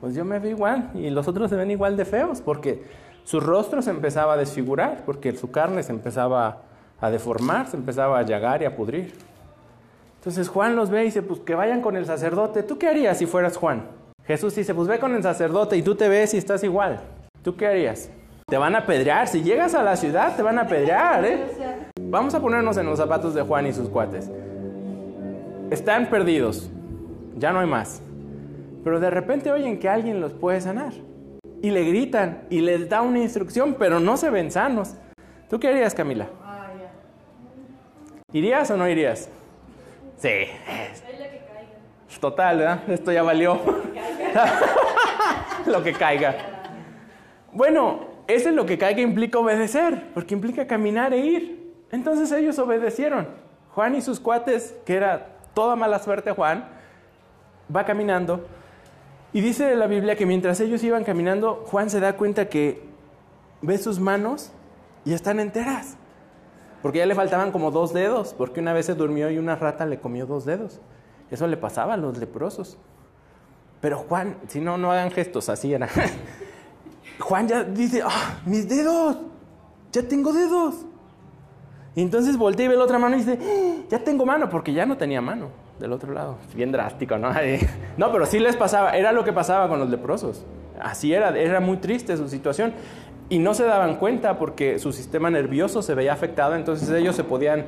pues 0.00 0.14
yo 0.14 0.24
me 0.24 0.38
veo 0.38 0.50
igual 0.50 0.90
y 0.94 1.10
los 1.10 1.28
otros 1.28 1.50
se 1.50 1.56
ven 1.56 1.70
igual 1.70 1.96
de 1.96 2.04
feos 2.04 2.40
porque 2.40 2.84
su 3.24 3.40
rostro 3.40 3.82
se 3.82 3.90
empezaba 3.90 4.34
a 4.34 4.36
desfigurar, 4.36 5.02
porque 5.04 5.32
su 5.36 5.50
carne 5.50 5.82
se 5.82 5.92
empezaba 5.92 6.62
a 7.00 7.10
deformar, 7.10 7.66
se 7.66 7.76
empezaba 7.76 8.18
a 8.18 8.22
llagar 8.22 8.62
y 8.62 8.64
a 8.64 8.74
pudrir. 8.74 9.12
Entonces 10.18 10.48
Juan 10.48 10.76
los 10.76 10.90
ve 10.90 11.02
y 11.02 11.06
dice, 11.06 11.22
pues 11.22 11.40
que 11.40 11.54
vayan 11.54 11.80
con 11.80 11.96
el 11.96 12.06
sacerdote. 12.06 12.62
¿Tú 12.62 12.78
qué 12.78 12.88
harías 12.88 13.18
si 13.18 13.26
fueras 13.26 13.56
Juan? 13.56 13.86
Jesús 14.26 14.54
dice, 14.54 14.74
pues 14.74 14.88
ve 14.88 14.98
con 14.98 15.14
el 15.14 15.22
sacerdote 15.22 15.76
y 15.76 15.82
tú 15.82 15.94
te 15.94 16.08
ves 16.08 16.34
y 16.34 16.38
estás 16.38 16.62
igual. 16.64 17.00
¿Tú 17.42 17.56
qué 17.56 17.66
harías? 17.66 18.10
Te 18.46 18.58
van 18.58 18.74
a 18.74 18.78
apedrear. 18.78 19.28
Si 19.28 19.42
llegas 19.42 19.74
a 19.74 19.82
la 19.82 19.96
ciudad, 19.96 20.34
te 20.36 20.42
van 20.42 20.58
a 20.58 20.62
apedrear, 20.62 21.24
¿eh? 21.24 21.46
Vamos 22.00 22.34
a 22.34 22.40
ponernos 22.40 22.76
en 22.76 22.86
los 22.86 22.98
zapatos 22.98 23.34
de 23.34 23.42
Juan 23.42 23.66
y 23.66 23.72
sus 23.72 23.88
cuates. 23.88 24.30
Están 25.70 26.06
perdidos. 26.10 26.70
Ya 27.38 27.52
no 27.52 27.60
hay 27.60 27.66
más. 27.66 28.02
Pero 28.84 29.00
de 29.00 29.10
repente 29.10 29.52
oyen 29.52 29.78
que 29.78 29.88
alguien 29.88 30.20
los 30.20 30.32
puede 30.32 30.60
sanar. 30.60 30.92
Y 31.62 31.70
le 31.70 31.84
gritan 31.84 32.42
y 32.50 32.60
les 32.60 32.88
da 32.88 33.02
una 33.02 33.20
instrucción, 33.20 33.76
pero 33.78 34.00
no 34.00 34.16
se 34.16 34.30
ven 34.30 34.50
sanos. 34.50 34.94
¿Tú 35.48 35.58
qué 35.58 35.68
harías, 35.68 35.94
Camila? 35.94 36.28
¿Irías 38.32 38.70
o 38.70 38.76
no 38.76 38.88
irías? 38.88 39.28
Sí. 40.18 40.46
Total, 42.20 42.58
¿verdad? 42.58 42.90
Esto 42.90 43.12
ya 43.12 43.22
valió. 43.22 43.58
lo 45.66 45.82
que 45.82 45.92
caiga. 45.92 46.34
Bueno, 47.52 48.00
ese 48.26 48.48
es 48.48 48.54
lo 48.54 48.66
que 48.66 48.76
caiga 48.76 49.00
implica 49.00 49.38
obedecer, 49.38 50.08
porque 50.14 50.34
implica 50.34 50.66
caminar 50.66 51.14
e 51.14 51.18
ir. 51.18 51.72
Entonces 51.92 52.30
ellos 52.32 52.58
obedecieron. 52.58 53.28
Juan 53.74 53.94
y 53.94 54.02
sus 54.02 54.18
cuates, 54.18 54.74
que 54.84 54.96
era 54.96 55.28
toda 55.54 55.76
mala 55.76 56.00
suerte 56.00 56.32
Juan, 56.32 56.77
va 57.74 57.84
caminando. 57.84 58.46
Y 59.32 59.40
dice 59.40 59.74
la 59.76 59.86
Biblia 59.86 60.16
que 60.16 60.26
mientras 60.26 60.60
ellos 60.60 60.82
iban 60.82 61.04
caminando, 61.04 61.64
Juan 61.66 61.90
se 61.90 62.00
da 62.00 62.16
cuenta 62.16 62.48
que 62.48 62.82
ve 63.60 63.78
sus 63.78 64.00
manos 64.00 64.52
y 65.04 65.12
están 65.12 65.40
enteras. 65.40 65.96
Porque 66.82 66.98
ya 66.98 67.06
le 67.06 67.14
faltaban 67.14 67.50
como 67.50 67.70
dos 67.70 67.92
dedos, 67.92 68.34
porque 68.34 68.60
una 68.60 68.72
vez 68.72 68.86
se 68.86 68.94
durmió 68.94 69.30
y 69.30 69.38
una 69.38 69.56
rata 69.56 69.84
le 69.84 69.98
comió 69.98 70.26
dos 70.26 70.44
dedos. 70.44 70.80
Eso 71.30 71.46
le 71.46 71.56
pasaba 71.56 71.94
a 71.94 71.96
los 71.96 72.16
leprosos. 72.18 72.78
Pero 73.80 73.98
Juan, 73.98 74.36
si 74.48 74.60
no, 74.60 74.78
no 74.78 74.90
hagan 74.90 75.10
gestos, 75.10 75.48
así 75.48 75.72
era. 75.74 75.88
Juan 77.20 77.48
ya 77.48 77.64
dice, 77.64 78.02
ah, 78.04 78.40
mis 78.46 78.68
dedos, 78.68 79.18
ya 79.92 80.02
tengo 80.02 80.32
dedos. 80.32 80.86
Y 81.94 82.02
entonces 82.02 82.36
voltea 82.36 82.66
y 82.66 82.68
ve 82.68 82.76
la 82.76 82.84
otra 82.84 82.98
mano 82.98 83.16
y 83.16 83.20
dice, 83.20 83.38
¡Ah! 83.40 83.82
ya 83.90 83.98
tengo 83.98 84.24
mano, 84.24 84.48
porque 84.48 84.72
ya 84.72 84.86
no 84.86 84.96
tenía 84.96 85.20
mano 85.20 85.67
del 85.78 85.92
otro 85.92 86.12
lado. 86.12 86.36
Bien 86.54 86.72
drástico, 86.72 87.18
¿no? 87.18 87.30
No, 87.96 88.12
pero 88.12 88.26
sí 88.26 88.38
les 88.38 88.56
pasaba, 88.56 88.96
era 88.96 89.12
lo 89.12 89.24
que 89.24 89.32
pasaba 89.32 89.68
con 89.68 89.78
los 89.78 89.90
leprosos. 89.90 90.44
Así 90.80 91.12
era, 91.12 91.36
era 91.36 91.60
muy 91.60 91.78
triste 91.78 92.16
su 92.16 92.28
situación 92.28 92.72
y 93.28 93.38
no 93.38 93.54
se 93.54 93.64
daban 93.64 93.96
cuenta 93.96 94.38
porque 94.38 94.78
su 94.78 94.92
sistema 94.92 95.30
nervioso 95.30 95.82
se 95.82 95.94
veía 95.94 96.12
afectado, 96.12 96.54
entonces 96.54 96.88
ellos 96.90 97.14
se 97.14 97.24
podían 97.24 97.64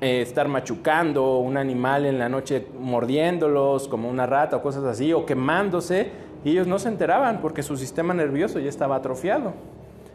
eh, 0.00 0.22
estar 0.22 0.48
machucando 0.48 1.38
un 1.38 1.56
animal 1.56 2.06
en 2.06 2.18
la 2.18 2.28
noche 2.28 2.66
mordiéndolos 2.78 3.88
como 3.88 4.08
una 4.08 4.26
rata 4.26 4.56
o 4.56 4.62
cosas 4.62 4.84
así, 4.84 5.12
o 5.12 5.26
quemándose, 5.26 6.10
y 6.44 6.50
ellos 6.50 6.66
no 6.66 6.78
se 6.78 6.88
enteraban 6.88 7.40
porque 7.40 7.62
su 7.62 7.76
sistema 7.76 8.14
nervioso 8.14 8.58
ya 8.58 8.68
estaba 8.68 8.96
atrofiado. 8.96 9.54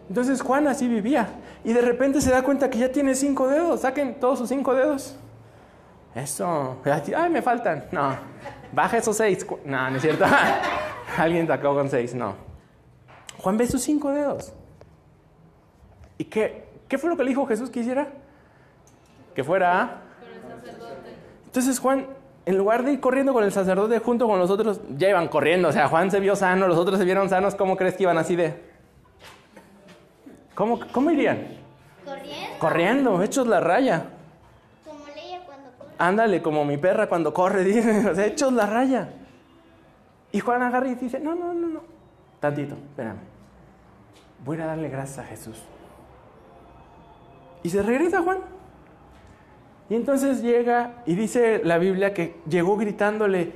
Entonces 0.09 0.41
Juan 0.41 0.67
así 0.67 0.87
vivía 0.87 1.29
y 1.65 1.73
de 1.73 1.81
repente 1.81 2.21
se 2.21 2.31
da 2.31 2.41
cuenta 2.41 2.69
que 2.69 2.79
ya 2.79 2.91
tiene 2.91 3.13
cinco 3.13 3.49
dedos, 3.49 3.81
saquen 3.81 4.15
todos 4.19 4.39
sus 4.39 4.49
cinco 4.49 4.73
dedos. 4.73 5.17
Eso, 6.17 6.81
ay, 7.15 7.29
me 7.29 7.41
faltan. 7.41 7.85
No, 7.91 8.15
baja 8.71 8.97
esos 8.97 9.17
seis. 9.17 9.45
No, 9.65 9.89
no 9.89 9.95
es 9.95 10.01
cierto. 10.01 10.25
Alguien 11.17 11.47
sacó 11.47 11.73
con 11.75 11.89
seis, 11.89 12.13
no. 12.15 12.35
Juan 13.37 13.57
ve 13.57 13.67
sus 13.67 13.81
cinco 13.81 14.11
dedos. 14.11 14.53
¿Y 16.17 16.25
qué, 16.25 16.65
qué 16.87 16.97
fue 16.97 17.09
lo 17.09 17.17
que 17.17 17.23
le 17.23 17.29
dijo 17.29 17.45
Jesús 17.45 17.69
que 17.69 17.81
hiciera? 17.81 18.07
Que 19.35 19.43
fuera. 19.43 20.01
Entonces 21.45 21.79
Juan, 21.79 22.07
en 22.45 22.57
lugar 22.57 22.83
de 22.83 22.93
ir 22.93 22.99
corriendo 22.99 23.33
con 23.33 23.43
el 23.43 23.51
sacerdote 23.51 23.99
junto 23.99 24.27
con 24.27 24.39
los 24.39 24.49
otros, 24.49 24.81
ya 24.97 25.09
iban 25.09 25.27
corriendo. 25.27 25.69
O 25.69 25.71
sea, 25.71 25.87
Juan 25.87 26.09
se 26.09 26.19
vio 26.19 26.35
sano, 26.35 26.67
los 26.67 26.77
otros 26.77 26.97
se 26.97 27.05
vieron 27.05 27.29
sanos. 27.29 27.55
¿Cómo 27.55 27.77
crees 27.77 27.95
que 27.95 28.03
iban 28.03 28.17
así 28.17 28.35
de? 28.35 28.59
¿Cómo, 30.55 30.79
cómo 30.91 31.11
irían? 31.11 31.47
Corriendo. 32.03 32.59
Corriendo, 32.59 33.23
hechos 33.23 33.47
la 33.47 33.59
raya. 33.59 34.05
Como 34.85 35.05
leía 35.15 35.41
cuando 35.45 35.69
corre. 35.77 35.86
Ándale, 35.97 36.41
como 36.41 36.63
mi 36.65 36.77
perra 36.77 37.07
cuando 37.07 37.33
corre, 37.33 37.63
dice, 37.65 38.09
o 38.09 38.15
sea, 38.15 38.51
la 38.51 38.65
raya. 38.65 39.09
Y 40.31 40.39
Juan 40.39 40.61
agarra 40.61 40.87
y 40.87 40.95
dice, 40.95 41.19
no, 41.19 41.35
no, 41.35 41.53
no, 41.53 41.67
no. 41.67 41.81
Tantito, 42.39 42.75
espérame. 42.75 43.17
Voy 44.45 44.59
a 44.61 44.65
darle 44.67 44.89
gracias 44.89 45.19
a 45.19 45.23
Jesús. 45.23 45.63
Y 47.63 47.69
se 47.69 47.81
regresa 47.81 48.21
Juan. 48.21 48.37
Y 49.89 49.95
entonces 49.95 50.41
llega 50.41 51.01
y 51.05 51.15
dice 51.15 51.61
la 51.63 51.77
Biblia 51.77 52.13
que 52.13 52.35
llegó 52.47 52.77
gritándole, 52.77 53.53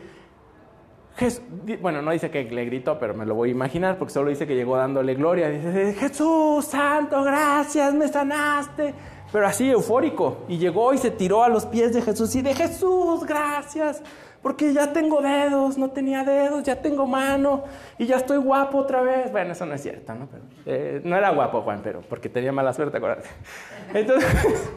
Jes- 1.20 1.42
di- 1.66 1.76
bueno, 1.76 2.02
no 2.02 2.12
dice 2.12 2.32
que 2.32 2.44
le 2.46 2.66
gritó, 2.66 2.98
pero 2.98 3.14
me 3.14 3.26
lo 3.26 3.36
voy 3.36 3.50
a 3.50 3.52
imaginar 3.52 3.98
porque 3.98 4.14
solo 4.14 4.30
dice 4.30 4.48
que 4.48 4.56
llegó 4.56 4.78
dándole 4.78 5.14
gloria. 5.14 5.50
Dice, 5.50 5.94
Jesús, 5.94 6.66
santo, 6.66 7.22
gracias, 7.24 7.94
me 7.94 8.08
sanaste. 8.08 8.94
Pero 9.32 9.48
así 9.48 9.70
eufórico. 9.70 10.40
Y 10.48 10.58
llegó 10.58 10.94
y 10.94 10.98
se 10.98 11.12
tiró 11.12 11.44
a 11.44 11.50
los 11.50 11.66
pies 11.66 11.94
de 11.94 12.02
Jesús 12.02 12.36
y 12.36 12.42
de 12.42 12.54
Jesús, 12.54 13.24
gracias. 13.26 14.02
Porque 14.42 14.74
ya 14.74 14.92
tengo 14.92 15.22
dedos, 15.22 15.78
no 15.78 15.92
tenía 15.92 16.24
dedos, 16.24 16.64
ya 16.64 16.82
tengo 16.82 17.06
mano 17.06 17.64
y 18.00 18.08
ya 18.08 18.18
estoy 18.18 18.38
guapo 18.38 18.80
otra 18.80 19.02
vez. 19.02 19.32
Bueno, 19.32 19.52
eso 19.52 19.66
no 19.68 19.76
es 19.76 19.82
cierto, 19.82 20.16
¿no? 20.16 20.28
Pero, 20.28 20.44
eh, 20.66 21.02
no 21.04 21.16
era 21.16 21.30
guapo 21.30 21.62
Juan, 21.62 21.82
pero 21.84 22.02
porque 22.02 22.28
tenía 22.28 22.52
mala 22.52 22.74
suerte, 22.74 22.98
acuérdate. 22.98 23.30
Entonces, 23.94 24.28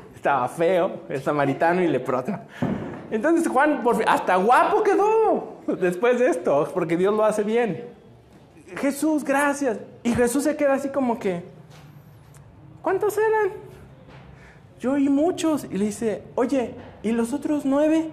estaba 0.14 0.46
feo, 0.48 1.00
el 1.08 1.22
samaritano 1.22 1.82
y 1.82 1.88
leproso. 1.88 2.32
Entonces 3.10 3.48
Juan, 3.48 3.82
por 3.82 3.96
fin, 3.96 4.06
hasta 4.08 4.36
guapo 4.36 4.82
quedó 4.82 5.58
después 5.78 6.18
de 6.18 6.28
esto, 6.28 6.68
porque 6.74 6.96
Dios 6.96 7.14
lo 7.14 7.24
hace 7.24 7.42
bien. 7.42 7.84
Jesús, 8.76 9.24
gracias. 9.24 9.78
Y 10.02 10.12
Jesús 10.14 10.44
se 10.44 10.56
queda 10.56 10.74
así 10.74 10.88
como 10.88 11.18
que, 11.18 11.42
¿cuántos 12.82 13.16
eran? 13.16 13.63
Yo 14.84 14.92
oí 14.92 15.08
muchos. 15.08 15.64
Y 15.64 15.78
le 15.78 15.86
dice, 15.86 16.24
oye, 16.34 16.74
¿y 17.02 17.12
los 17.12 17.32
otros 17.32 17.64
nueve? 17.64 18.10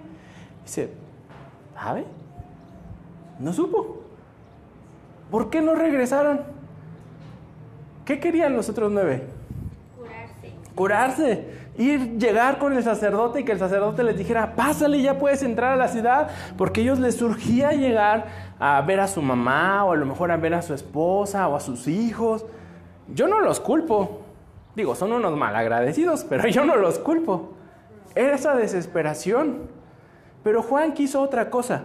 Dice, 0.64 0.88
¿sabe? 1.74 2.06
No 3.38 3.52
supo. 3.52 4.00
¿Por 5.30 5.50
qué 5.50 5.60
no 5.60 5.74
regresaron? 5.74 6.40
¿Qué 8.06 8.18
querían 8.20 8.56
los 8.56 8.70
otros 8.70 8.90
nueve? 8.90 9.26
Curarse. 9.98 10.52
curarse, 10.74 11.48
ir, 11.76 12.16
llegar 12.16 12.56
con 12.58 12.72
el 12.72 12.82
sacerdote 12.82 13.40
y 13.40 13.44
que 13.44 13.52
el 13.52 13.58
sacerdote 13.58 14.02
les 14.02 14.16
dijera, 14.16 14.56
pásale, 14.56 15.02
ya 15.02 15.18
puedes 15.18 15.42
entrar 15.42 15.72
a 15.72 15.76
la 15.76 15.88
ciudad, 15.88 16.30
porque 16.56 16.80
a 16.80 16.84
ellos 16.84 16.98
les 16.98 17.16
surgía 17.16 17.72
llegar 17.72 18.54
a 18.58 18.80
ver 18.80 19.00
a 19.00 19.08
su 19.08 19.20
mamá 19.20 19.84
o 19.84 19.92
a 19.92 19.96
lo 19.96 20.06
mejor 20.06 20.30
a 20.30 20.38
ver 20.38 20.54
a 20.54 20.62
su 20.62 20.72
esposa 20.72 21.46
o 21.48 21.54
a 21.54 21.60
sus 21.60 21.86
hijos. 21.86 22.46
Yo 23.08 23.28
no 23.28 23.42
los 23.42 23.60
culpo, 23.60 24.22
digo, 24.74 24.94
son 24.94 25.12
unos 25.12 25.36
malagradecidos, 25.36 26.24
pero 26.24 26.48
yo 26.48 26.64
no 26.64 26.76
los 26.76 26.98
culpo. 26.98 27.50
Era 28.14 28.34
esa 28.34 28.54
desesperación. 28.54 29.68
Pero 30.42 30.62
Juan 30.62 30.92
quiso 30.92 31.20
otra 31.20 31.50
cosa. 31.50 31.84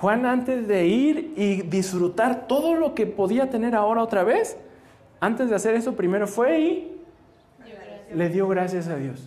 Juan 0.00 0.26
antes 0.26 0.66
de 0.66 0.86
ir 0.86 1.32
y 1.36 1.62
disfrutar 1.62 2.46
todo 2.46 2.74
lo 2.74 2.94
que 2.94 3.06
podía 3.06 3.50
tener 3.50 3.74
ahora 3.74 4.02
otra 4.02 4.24
vez, 4.24 4.56
antes 5.20 5.48
de 5.48 5.56
hacer 5.56 5.74
eso 5.74 5.94
primero 5.94 6.26
fue 6.26 6.60
y 6.60 7.00
le 8.12 8.28
dio 8.28 8.48
gracias 8.48 8.88
a 8.88 8.96
Dios. 8.96 9.26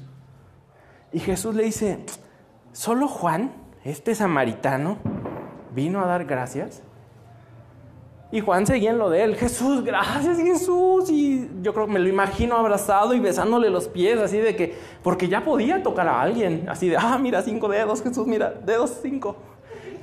Y 1.11 1.19
Jesús 1.19 1.55
le 1.55 1.63
dice, 1.63 1.99
¿solo 2.73 3.07
Juan, 3.07 3.51
este 3.83 4.13
samaritano, 4.13 4.97
vino 5.73 6.01
a 6.01 6.05
dar 6.05 6.25
gracias? 6.25 6.83
Y 8.29 8.41
Juan 8.41 8.67
seguía 8.67 8.89
en 8.89 8.97
lo 8.97 9.09
de 9.09 9.23
él, 9.23 9.35
Jesús, 9.37 9.83
gracias 9.83 10.37
Jesús. 10.37 11.09
Y 11.09 11.49
yo 11.61 11.73
creo 11.73 11.85
que 11.85 11.93
me 11.93 11.99
lo 11.99 12.09
imagino 12.09 12.57
abrazado 12.57 13.13
y 13.13 13.19
besándole 13.19 13.69
los 13.69 13.87
pies, 13.87 14.19
así 14.19 14.37
de 14.37 14.55
que, 14.55 14.75
porque 15.01 15.29
ya 15.29 15.43
podía 15.43 15.81
tocar 15.81 16.07
a 16.07 16.21
alguien, 16.21 16.67
así 16.67 16.89
de, 16.89 16.97
ah, 16.97 17.17
mira, 17.17 17.41
cinco 17.41 17.69
dedos, 17.69 18.01
Jesús, 18.01 18.27
mira, 18.27 18.51
dedos 18.51 18.99
cinco. 19.01 19.37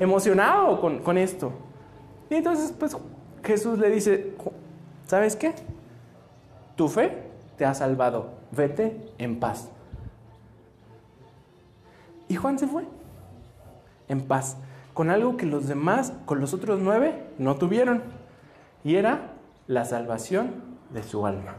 Emocionado 0.01 0.81
con, 0.81 1.01
con 1.01 1.19
esto. 1.19 1.53
Y 2.31 2.37
entonces, 2.37 2.73
pues 2.79 2.97
Jesús 3.43 3.79
le 3.79 3.91
dice, 3.91 4.35
¿sabes 5.07 5.37
qué? 5.37 5.55
Tu 6.77 6.89
fe 6.89 7.25
te 7.59 7.67
ha 7.67 7.75
salvado, 7.75 8.31
vete 8.51 8.97
en 9.19 9.39
paz. 9.39 9.69
Y 12.27 12.37
Juan 12.37 12.59
se 12.59 12.67
fue 12.67 12.85
en 14.09 14.23
paz 14.23 14.57
con 14.95 15.11
algo 15.11 15.37
que 15.37 15.45
los 15.45 15.67
demás, 15.67 16.13
con 16.25 16.41
los 16.41 16.55
otros 16.55 16.81
nueve, 16.81 17.27
no 17.39 17.57
tuvieron. 17.57 18.03
Y 18.85 18.95
era 18.95 19.33
la 19.67 19.85
salvación 19.85 20.53
de 20.91 21.03
su 21.03 21.27
alma. 21.27 21.57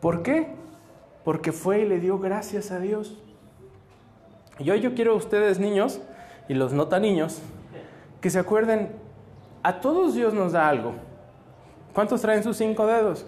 ¿Por 0.00 0.22
qué? 0.22 0.48
Porque 1.24 1.52
fue 1.52 1.80
y 1.80 1.88
le 1.88 2.00
dio 2.00 2.18
gracias 2.18 2.72
a 2.72 2.80
Dios. 2.80 3.16
Y 4.58 4.70
hoy 4.70 4.80
yo 4.80 4.94
quiero 4.94 5.12
a 5.12 5.16
ustedes 5.16 5.58
niños, 5.58 6.00
y 6.48 6.54
los 6.54 6.72
no 6.72 6.88
tan 6.88 7.02
niños, 7.02 7.40
que 8.20 8.30
se 8.30 8.38
acuerden, 8.38 8.90
a 9.62 9.80
todos 9.80 10.14
Dios 10.14 10.34
nos 10.34 10.52
da 10.52 10.68
algo. 10.68 10.94
¿Cuántos 11.94 12.20
traen 12.20 12.42
sus 12.42 12.56
cinco 12.56 12.86
dedos? 12.86 13.26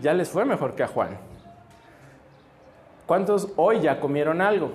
Ya 0.00 0.14
les 0.14 0.28
fue 0.28 0.44
mejor 0.44 0.74
que 0.74 0.82
a 0.82 0.88
Juan. 0.88 1.18
¿Cuántos 3.06 3.48
hoy 3.56 3.80
ya 3.80 4.00
comieron 4.00 4.40
algo? 4.40 4.72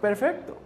Perfecto. 0.00 0.56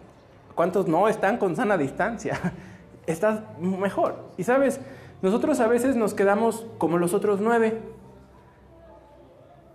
¿Cuántos 0.59 0.89
no 0.89 1.07
están 1.07 1.37
con 1.37 1.55
sana 1.55 1.79
distancia? 1.79 2.37
Estás 3.07 3.43
mejor. 3.61 4.17
Y 4.37 4.43
sabes, 4.43 4.81
nosotros 5.23 5.61
a 5.61 5.69
veces 5.69 5.95
nos 5.95 6.15
quedamos 6.15 6.67
como 6.79 6.99
los 6.99 7.15
otros 7.15 7.41
nueve, 7.41 7.81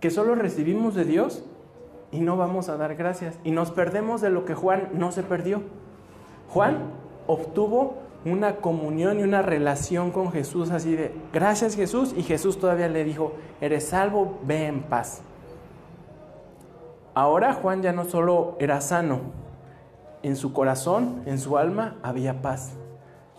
que 0.00 0.10
solo 0.10 0.34
recibimos 0.34 0.94
de 0.94 1.06
Dios 1.06 1.42
y 2.12 2.20
no 2.20 2.36
vamos 2.36 2.68
a 2.68 2.76
dar 2.76 2.96
gracias. 2.96 3.38
Y 3.44 3.50
nos 3.50 3.70
perdemos 3.70 4.20
de 4.20 4.28
lo 4.28 4.44
que 4.44 4.54
Juan 4.54 4.90
no 4.92 5.10
se 5.10 5.22
perdió. 5.22 5.62
Juan 6.50 6.90
obtuvo 7.26 7.94
una 8.26 8.56
comunión 8.56 9.20
y 9.20 9.22
una 9.22 9.40
relación 9.40 10.10
con 10.10 10.32
Jesús 10.32 10.70
así 10.70 10.94
de, 10.94 11.14
gracias 11.32 11.76
Jesús, 11.76 12.14
y 12.14 12.24
Jesús 12.24 12.58
todavía 12.58 12.88
le 12.88 13.04
dijo, 13.04 13.32
eres 13.62 13.88
salvo, 13.88 14.38
ve 14.44 14.66
en 14.66 14.82
paz. 14.82 15.22
Ahora 17.14 17.54
Juan 17.54 17.80
ya 17.80 17.92
no 17.92 18.04
solo 18.04 18.58
era 18.60 18.82
sano, 18.82 19.43
en 20.24 20.36
su 20.36 20.52
corazón, 20.52 21.22
en 21.26 21.38
su 21.38 21.58
alma, 21.58 21.98
había 22.02 22.40
paz. 22.42 22.72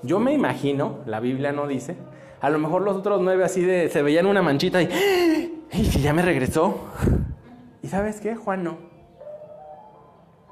Yo 0.04 0.20
me 0.20 0.34
imagino, 0.34 1.00
la 1.08 1.20
Biblia 1.20 1.51
no 1.51 1.68
dice, 1.68 1.98
a 2.39 2.50
lo 2.51 2.60
mejor 2.60 2.84
los 2.84 2.96
otros 2.96 3.22
nueve 3.22 3.44
así 3.44 3.62
de, 3.62 3.89
se 3.89 4.04
veían 4.04 4.27
una 4.27 4.44
manchita 4.44 4.82
y, 4.82 4.88
y 5.74 5.84
ya 5.84 6.13
me 6.13 6.22
regresó. 6.22 6.80
¿Y 7.82 7.88
sabes 7.88 8.22
qué? 8.22 8.36
Juan 8.36 8.63
no. 8.63 8.77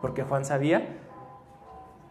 Porque 0.01 0.23
Juan 0.23 0.43
sabía 0.43 0.97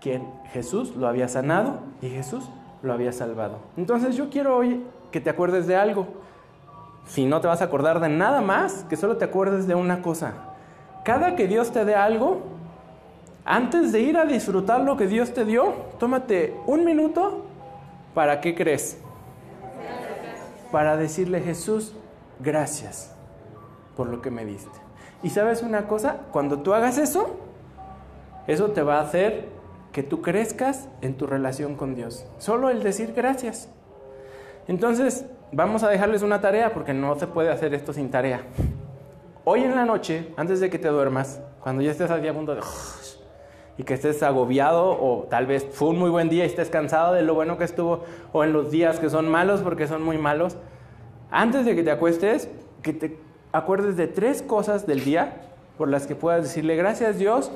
que 0.01 0.23
Jesús 0.53 0.95
lo 0.95 1.09
había 1.09 1.27
sanado 1.27 1.81
y 2.01 2.09
Jesús 2.09 2.49
lo 2.81 2.93
había 2.93 3.13
salvado. 3.13 3.59
Entonces 3.77 4.17
yo 4.17 4.31
quiero 4.31 4.57
hoy 4.57 4.85
que 5.11 5.21
te 5.21 5.31
acuerdes 5.31 5.67
de 5.67 5.77
algo. 5.77 6.07
Si 7.07 7.27
no 7.27 7.41
te 7.41 7.49
vas 7.49 7.61
a 7.61 7.65
acordar 7.65 7.99
de 7.99 8.09
nada 8.09 8.41
más, 8.41 8.85
que 8.89 8.97
solo 8.97 9.17
te 9.17 9.25
acuerdes 9.25 9.67
de 9.67 9.75
una 9.75 10.01
cosa. 10.01 10.35
Cada 11.05 11.35
que 11.35 11.49
Dios 11.49 11.73
te 11.73 11.85
dé 11.85 11.97
algo, 11.97 12.52
antes 13.45 13.93
de 13.93 14.01
ir 14.01 14.17
a 14.17 14.25
disfrutar 14.25 14.81
lo 14.83 14.97
que 14.97 15.07
Dios 15.07 15.35
te 15.35 15.45
dio, 15.45 15.75
tómate 15.99 16.55
un 16.67 16.85
minuto 16.85 17.45
para 18.15 18.41
qué 18.41 18.55
crees. 18.55 18.99
Para 20.71 20.97
decirle 20.97 21.41
Jesús, 21.41 21.95
gracias 22.41 23.15
por 23.97 24.09
lo 24.09 24.23
que 24.23 24.31
me 24.31 24.45
diste. 24.45 24.79
Y 25.23 25.31
sabes 25.31 25.63
una 25.63 25.87
cosa, 25.87 26.19
cuando 26.33 26.61
tú 26.61 26.75
hagas 26.75 26.99
eso, 26.99 27.37
eso 28.47 28.71
te 28.71 28.83
va 28.83 28.99
a 28.99 29.03
hacer 29.03 29.49
que 29.93 30.03
tú 30.03 30.23
crezcas 30.23 30.89
en 31.01 31.17
tu 31.17 31.27
relación 31.27 31.77
con 31.77 31.95
Dios. 31.95 32.27
Solo 32.39 32.71
el 32.71 32.83
decir 32.83 33.13
gracias. 33.15 33.69
Entonces, 34.67 35.27
vamos 35.53 35.83
a 35.83 35.89
dejarles 35.89 36.23
una 36.23 36.41
tarea 36.41 36.73
porque 36.73 36.95
no 36.95 37.19
se 37.19 37.27
puede 37.27 37.51
hacer 37.51 37.75
esto 37.75 37.93
sin 37.93 38.11
tarea. 38.11 38.43
Hoy 39.45 39.65
en 39.65 39.75
la 39.75 39.85
noche, 39.85 40.33
antes 40.37 40.61
de 40.61 40.71
que 40.71 40.79
te 40.79 40.89
duermas, 40.89 41.41
cuando 41.61 41.83
ya 41.83 41.91
estés 41.91 42.11
al 42.11 42.23
día 42.23 42.33
punto 42.33 42.55
de 42.55 42.63
y 43.83 43.85
que 43.85 43.95
estés 43.95 44.23
agobiado 44.23 44.91
o 44.91 45.27
tal 45.29 45.47
vez 45.47 45.67
fue 45.73 45.89
un 45.89 45.99
muy 45.99 46.09
buen 46.09 46.29
día 46.29 46.45
y 46.45 46.47
estés 46.47 46.71
cansado 46.71 47.15
de 47.15 47.23
lo 47.23 47.35
bueno 47.35 47.59
que 47.59 47.65
estuvo 47.65 48.05
o 48.33 48.45
en 48.45 48.53
los 48.53 48.71
días 48.71 49.01
que 49.01 49.11
son 49.11 49.29
malos 49.29 49.61
porque 49.61 49.89
son 49.89 50.05
muy 50.05 50.19
malos, 50.19 50.57
antes 51.33 51.65
de 51.65 51.75
que 51.75 51.83
te 51.83 51.91
acuestes, 51.91 52.49
que 52.83 52.93
te 52.93 53.19
acuerdes 53.51 53.97
de 53.97 54.07
tres 54.07 54.41
cosas 54.41 54.87
del 54.87 55.03
día 55.03 55.49
por 55.79 55.89
las 55.89 56.07
que 56.07 56.15
puedas 56.15 56.45
decirle 56.45 56.77
gracias 56.77 57.19
Dios. 57.19 57.51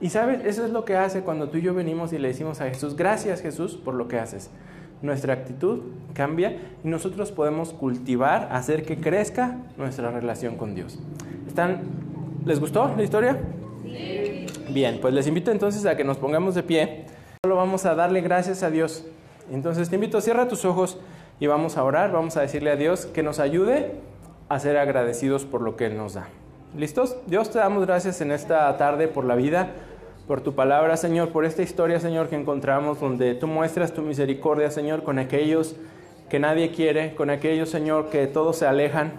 Y 0.00 0.08
sabes, 0.10 0.44
eso 0.46 0.64
es 0.64 0.70
lo 0.70 0.86
que 0.86 0.96
hace 0.96 1.20
cuando 1.20 1.50
tú 1.50 1.58
y 1.58 1.62
yo 1.62 1.74
venimos 1.74 2.12
y 2.14 2.18
le 2.18 2.28
decimos 2.28 2.62
a 2.62 2.68
Jesús, 2.68 2.96
gracias 2.96 3.42
Jesús 3.42 3.76
por 3.76 3.94
lo 3.94 4.08
que 4.08 4.18
haces. 4.18 4.50
Nuestra 5.02 5.34
actitud 5.34 5.80
cambia 6.14 6.56
y 6.84 6.88
nosotros 6.88 7.32
podemos 7.32 7.74
cultivar, 7.74 8.48
hacer 8.50 8.86
que 8.86 8.96
crezca 8.98 9.58
nuestra 9.76 10.10
relación 10.10 10.56
con 10.56 10.74
Dios. 10.74 10.98
¿Están, 11.46 11.82
¿Les 12.46 12.60
gustó 12.60 12.94
la 12.96 13.02
historia? 13.02 13.38
Bien, 14.68 14.98
pues 15.00 15.14
les 15.14 15.26
invito 15.26 15.50
entonces 15.50 15.86
a 15.86 15.96
que 15.96 16.04
nos 16.04 16.16
pongamos 16.16 16.54
de 16.54 16.62
pie. 16.62 17.04
Solo 17.44 17.56
vamos 17.56 17.86
a 17.86 17.94
darle 17.94 18.20
gracias 18.20 18.62
a 18.62 18.70
Dios. 18.70 19.04
Entonces 19.50 19.88
te 19.88 19.94
invito, 19.94 20.20
cierra 20.20 20.48
tus 20.48 20.64
ojos 20.64 20.98
y 21.38 21.46
vamos 21.46 21.76
a 21.76 21.84
orar, 21.84 22.10
vamos 22.10 22.36
a 22.36 22.40
decirle 22.40 22.70
a 22.70 22.76
Dios 22.76 23.06
que 23.06 23.22
nos 23.22 23.38
ayude 23.38 23.92
a 24.48 24.58
ser 24.58 24.76
agradecidos 24.76 25.44
por 25.44 25.62
lo 25.62 25.76
que 25.76 25.86
Él 25.86 25.96
nos 25.96 26.14
da. 26.14 26.26
¿Listos? 26.76 27.16
Dios 27.26 27.50
te 27.50 27.58
damos 27.58 27.86
gracias 27.86 28.20
en 28.20 28.32
esta 28.32 28.76
tarde 28.76 29.06
por 29.06 29.24
la 29.24 29.36
vida, 29.36 29.70
por 30.26 30.40
tu 30.40 30.54
palabra, 30.54 30.96
Señor, 30.96 31.28
por 31.28 31.44
esta 31.44 31.62
historia, 31.62 32.00
Señor, 32.00 32.28
que 32.28 32.36
encontramos 32.36 33.00
donde 33.00 33.34
tú 33.34 33.46
muestras 33.46 33.92
tu 33.92 34.02
misericordia, 34.02 34.70
Señor, 34.72 35.04
con 35.04 35.20
aquellos 35.20 35.76
que 36.28 36.40
nadie 36.40 36.72
quiere, 36.72 37.14
con 37.14 37.30
aquellos, 37.30 37.70
Señor, 37.70 38.10
que 38.10 38.26
todos 38.26 38.56
se 38.56 38.66
alejan. 38.66 39.12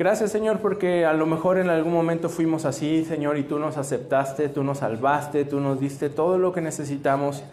Gracias 0.00 0.32
Señor 0.32 0.60
porque 0.60 1.04
a 1.04 1.12
lo 1.12 1.26
mejor 1.26 1.58
en 1.58 1.68
algún 1.68 1.92
momento 1.92 2.30
fuimos 2.30 2.64
así, 2.64 3.04
Señor, 3.04 3.36
y 3.36 3.42
tú 3.42 3.58
nos 3.58 3.76
aceptaste, 3.76 4.48
tú 4.48 4.64
nos 4.64 4.78
salvaste, 4.78 5.44
tú 5.44 5.60
nos 5.60 5.78
diste 5.78 6.08
todo 6.08 6.38
lo 6.38 6.54
que 6.54 6.62
necesitamos. 6.62 7.44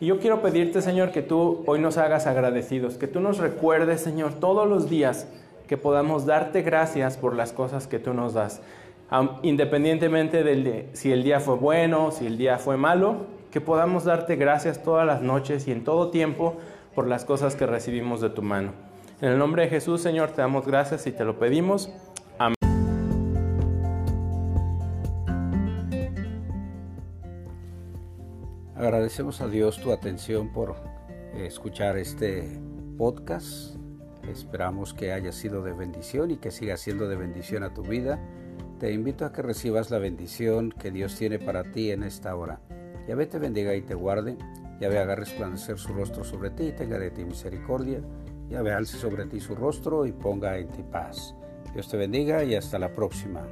Y 0.00 0.06
yo 0.06 0.18
quiero 0.18 0.40
pedirte, 0.40 0.80
Señor, 0.80 1.12
que 1.12 1.20
tú 1.20 1.62
hoy 1.66 1.78
nos 1.78 1.98
hagas 1.98 2.26
agradecidos, 2.26 2.94
que 2.94 3.06
tú 3.06 3.20
nos 3.20 3.36
recuerdes, 3.36 4.00
Señor, 4.00 4.32
todos 4.32 4.66
los 4.66 4.88
días 4.88 5.28
que 5.68 5.76
podamos 5.76 6.24
darte 6.24 6.62
gracias 6.62 7.18
por 7.18 7.36
las 7.36 7.52
cosas 7.52 7.86
que 7.86 7.98
tú 7.98 8.14
nos 8.14 8.32
das. 8.32 8.62
Independientemente 9.42 10.42
de 10.42 10.88
si 10.94 11.12
el 11.12 11.22
día 11.22 11.38
fue 11.38 11.56
bueno, 11.56 12.12
si 12.12 12.24
el 12.24 12.38
día 12.38 12.56
fue 12.56 12.78
malo, 12.78 13.26
que 13.50 13.60
podamos 13.60 14.04
darte 14.04 14.36
gracias 14.36 14.82
todas 14.82 15.06
las 15.06 15.20
noches 15.20 15.68
y 15.68 15.72
en 15.72 15.84
todo 15.84 16.08
tiempo 16.08 16.54
por 16.94 17.06
las 17.06 17.26
cosas 17.26 17.56
que 17.56 17.66
recibimos 17.66 18.22
de 18.22 18.30
tu 18.30 18.40
mano. 18.40 18.89
En 19.22 19.28
el 19.28 19.38
nombre 19.38 19.64
de 19.64 19.68
Jesús, 19.68 20.00
Señor, 20.00 20.30
te 20.30 20.40
damos 20.40 20.66
gracias 20.66 21.06
y 21.06 21.12
te 21.12 21.26
lo 21.26 21.38
pedimos. 21.38 21.90
Amén. 22.38 22.54
Agradecemos 28.74 29.42
a 29.42 29.48
Dios 29.48 29.78
tu 29.82 29.92
atención 29.92 30.50
por 30.50 30.76
escuchar 31.34 31.98
este 31.98 32.48
podcast. 32.96 33.76
Esperamos 34.26 34.94
que 34.94 35.12
haya 35.12 35.32
sido 35.32 35.62
de 35.62 35.74
bendición 35.74 36.30
y 36.30 36.38
que 36.38 36.50
siga 36.50 36.78
siendo 36.78 37.06
de 37.06 37.16
bendición 37.16 37.62
a 37.62 37.74
tu 37.74 37.82
vida. 37.82 38.18
Te 38.78 38.90
invito 38.90 39.26
a 39.26 39.32
que 39.32 39.42
recibas 39.42 39.90
la 39.90 39.98
bendición 39.98 40.72
que 40.72 40.90
Dios 40.90 41.14
tiene 41.16 41.38
para 41.38 41.64
ti 41.64 41.90
en 41.90 42.04
esta 42.04 42.34
hora. 42.34 42.60
Yahvé 43.06 43.26
te 43.26 43.38
bendiga 43.38 43.74
y 43.74 43.82
te 43.82 43.92
guarde. 43.92 44.38
Yahvé 44.80 44.98
haga 44.98 45.14
resplandecer 45.14 45.76
su 45.76 45.92
rostro 45.92 46.24
sobre 46.24 46.48
ti 46.48 46.68
y 46.68 46.72
tenga 46.72 46.98
de 46.98 47.10
ti 47.10 47.22
misericordia 47.26 48.00
y 48.50 48.56
alce 48.56 48.98
sobre 48.98 49.26
ti 49.26 49.40
su 49.40 49.54
rostro 49.54 50.04
y 50.04 50.12
ponga 50.12 50.58
en 50.58 50.68
ti 50.68 50.82
paz. 50.82 51.34
Dios 51.72 51.88
te 51.88 51.96
bendiga 51.96 52.42
y 52.42 52.56
hasta 52.56 52.78
la 52.78 52.92
próxima. 52.92 53.46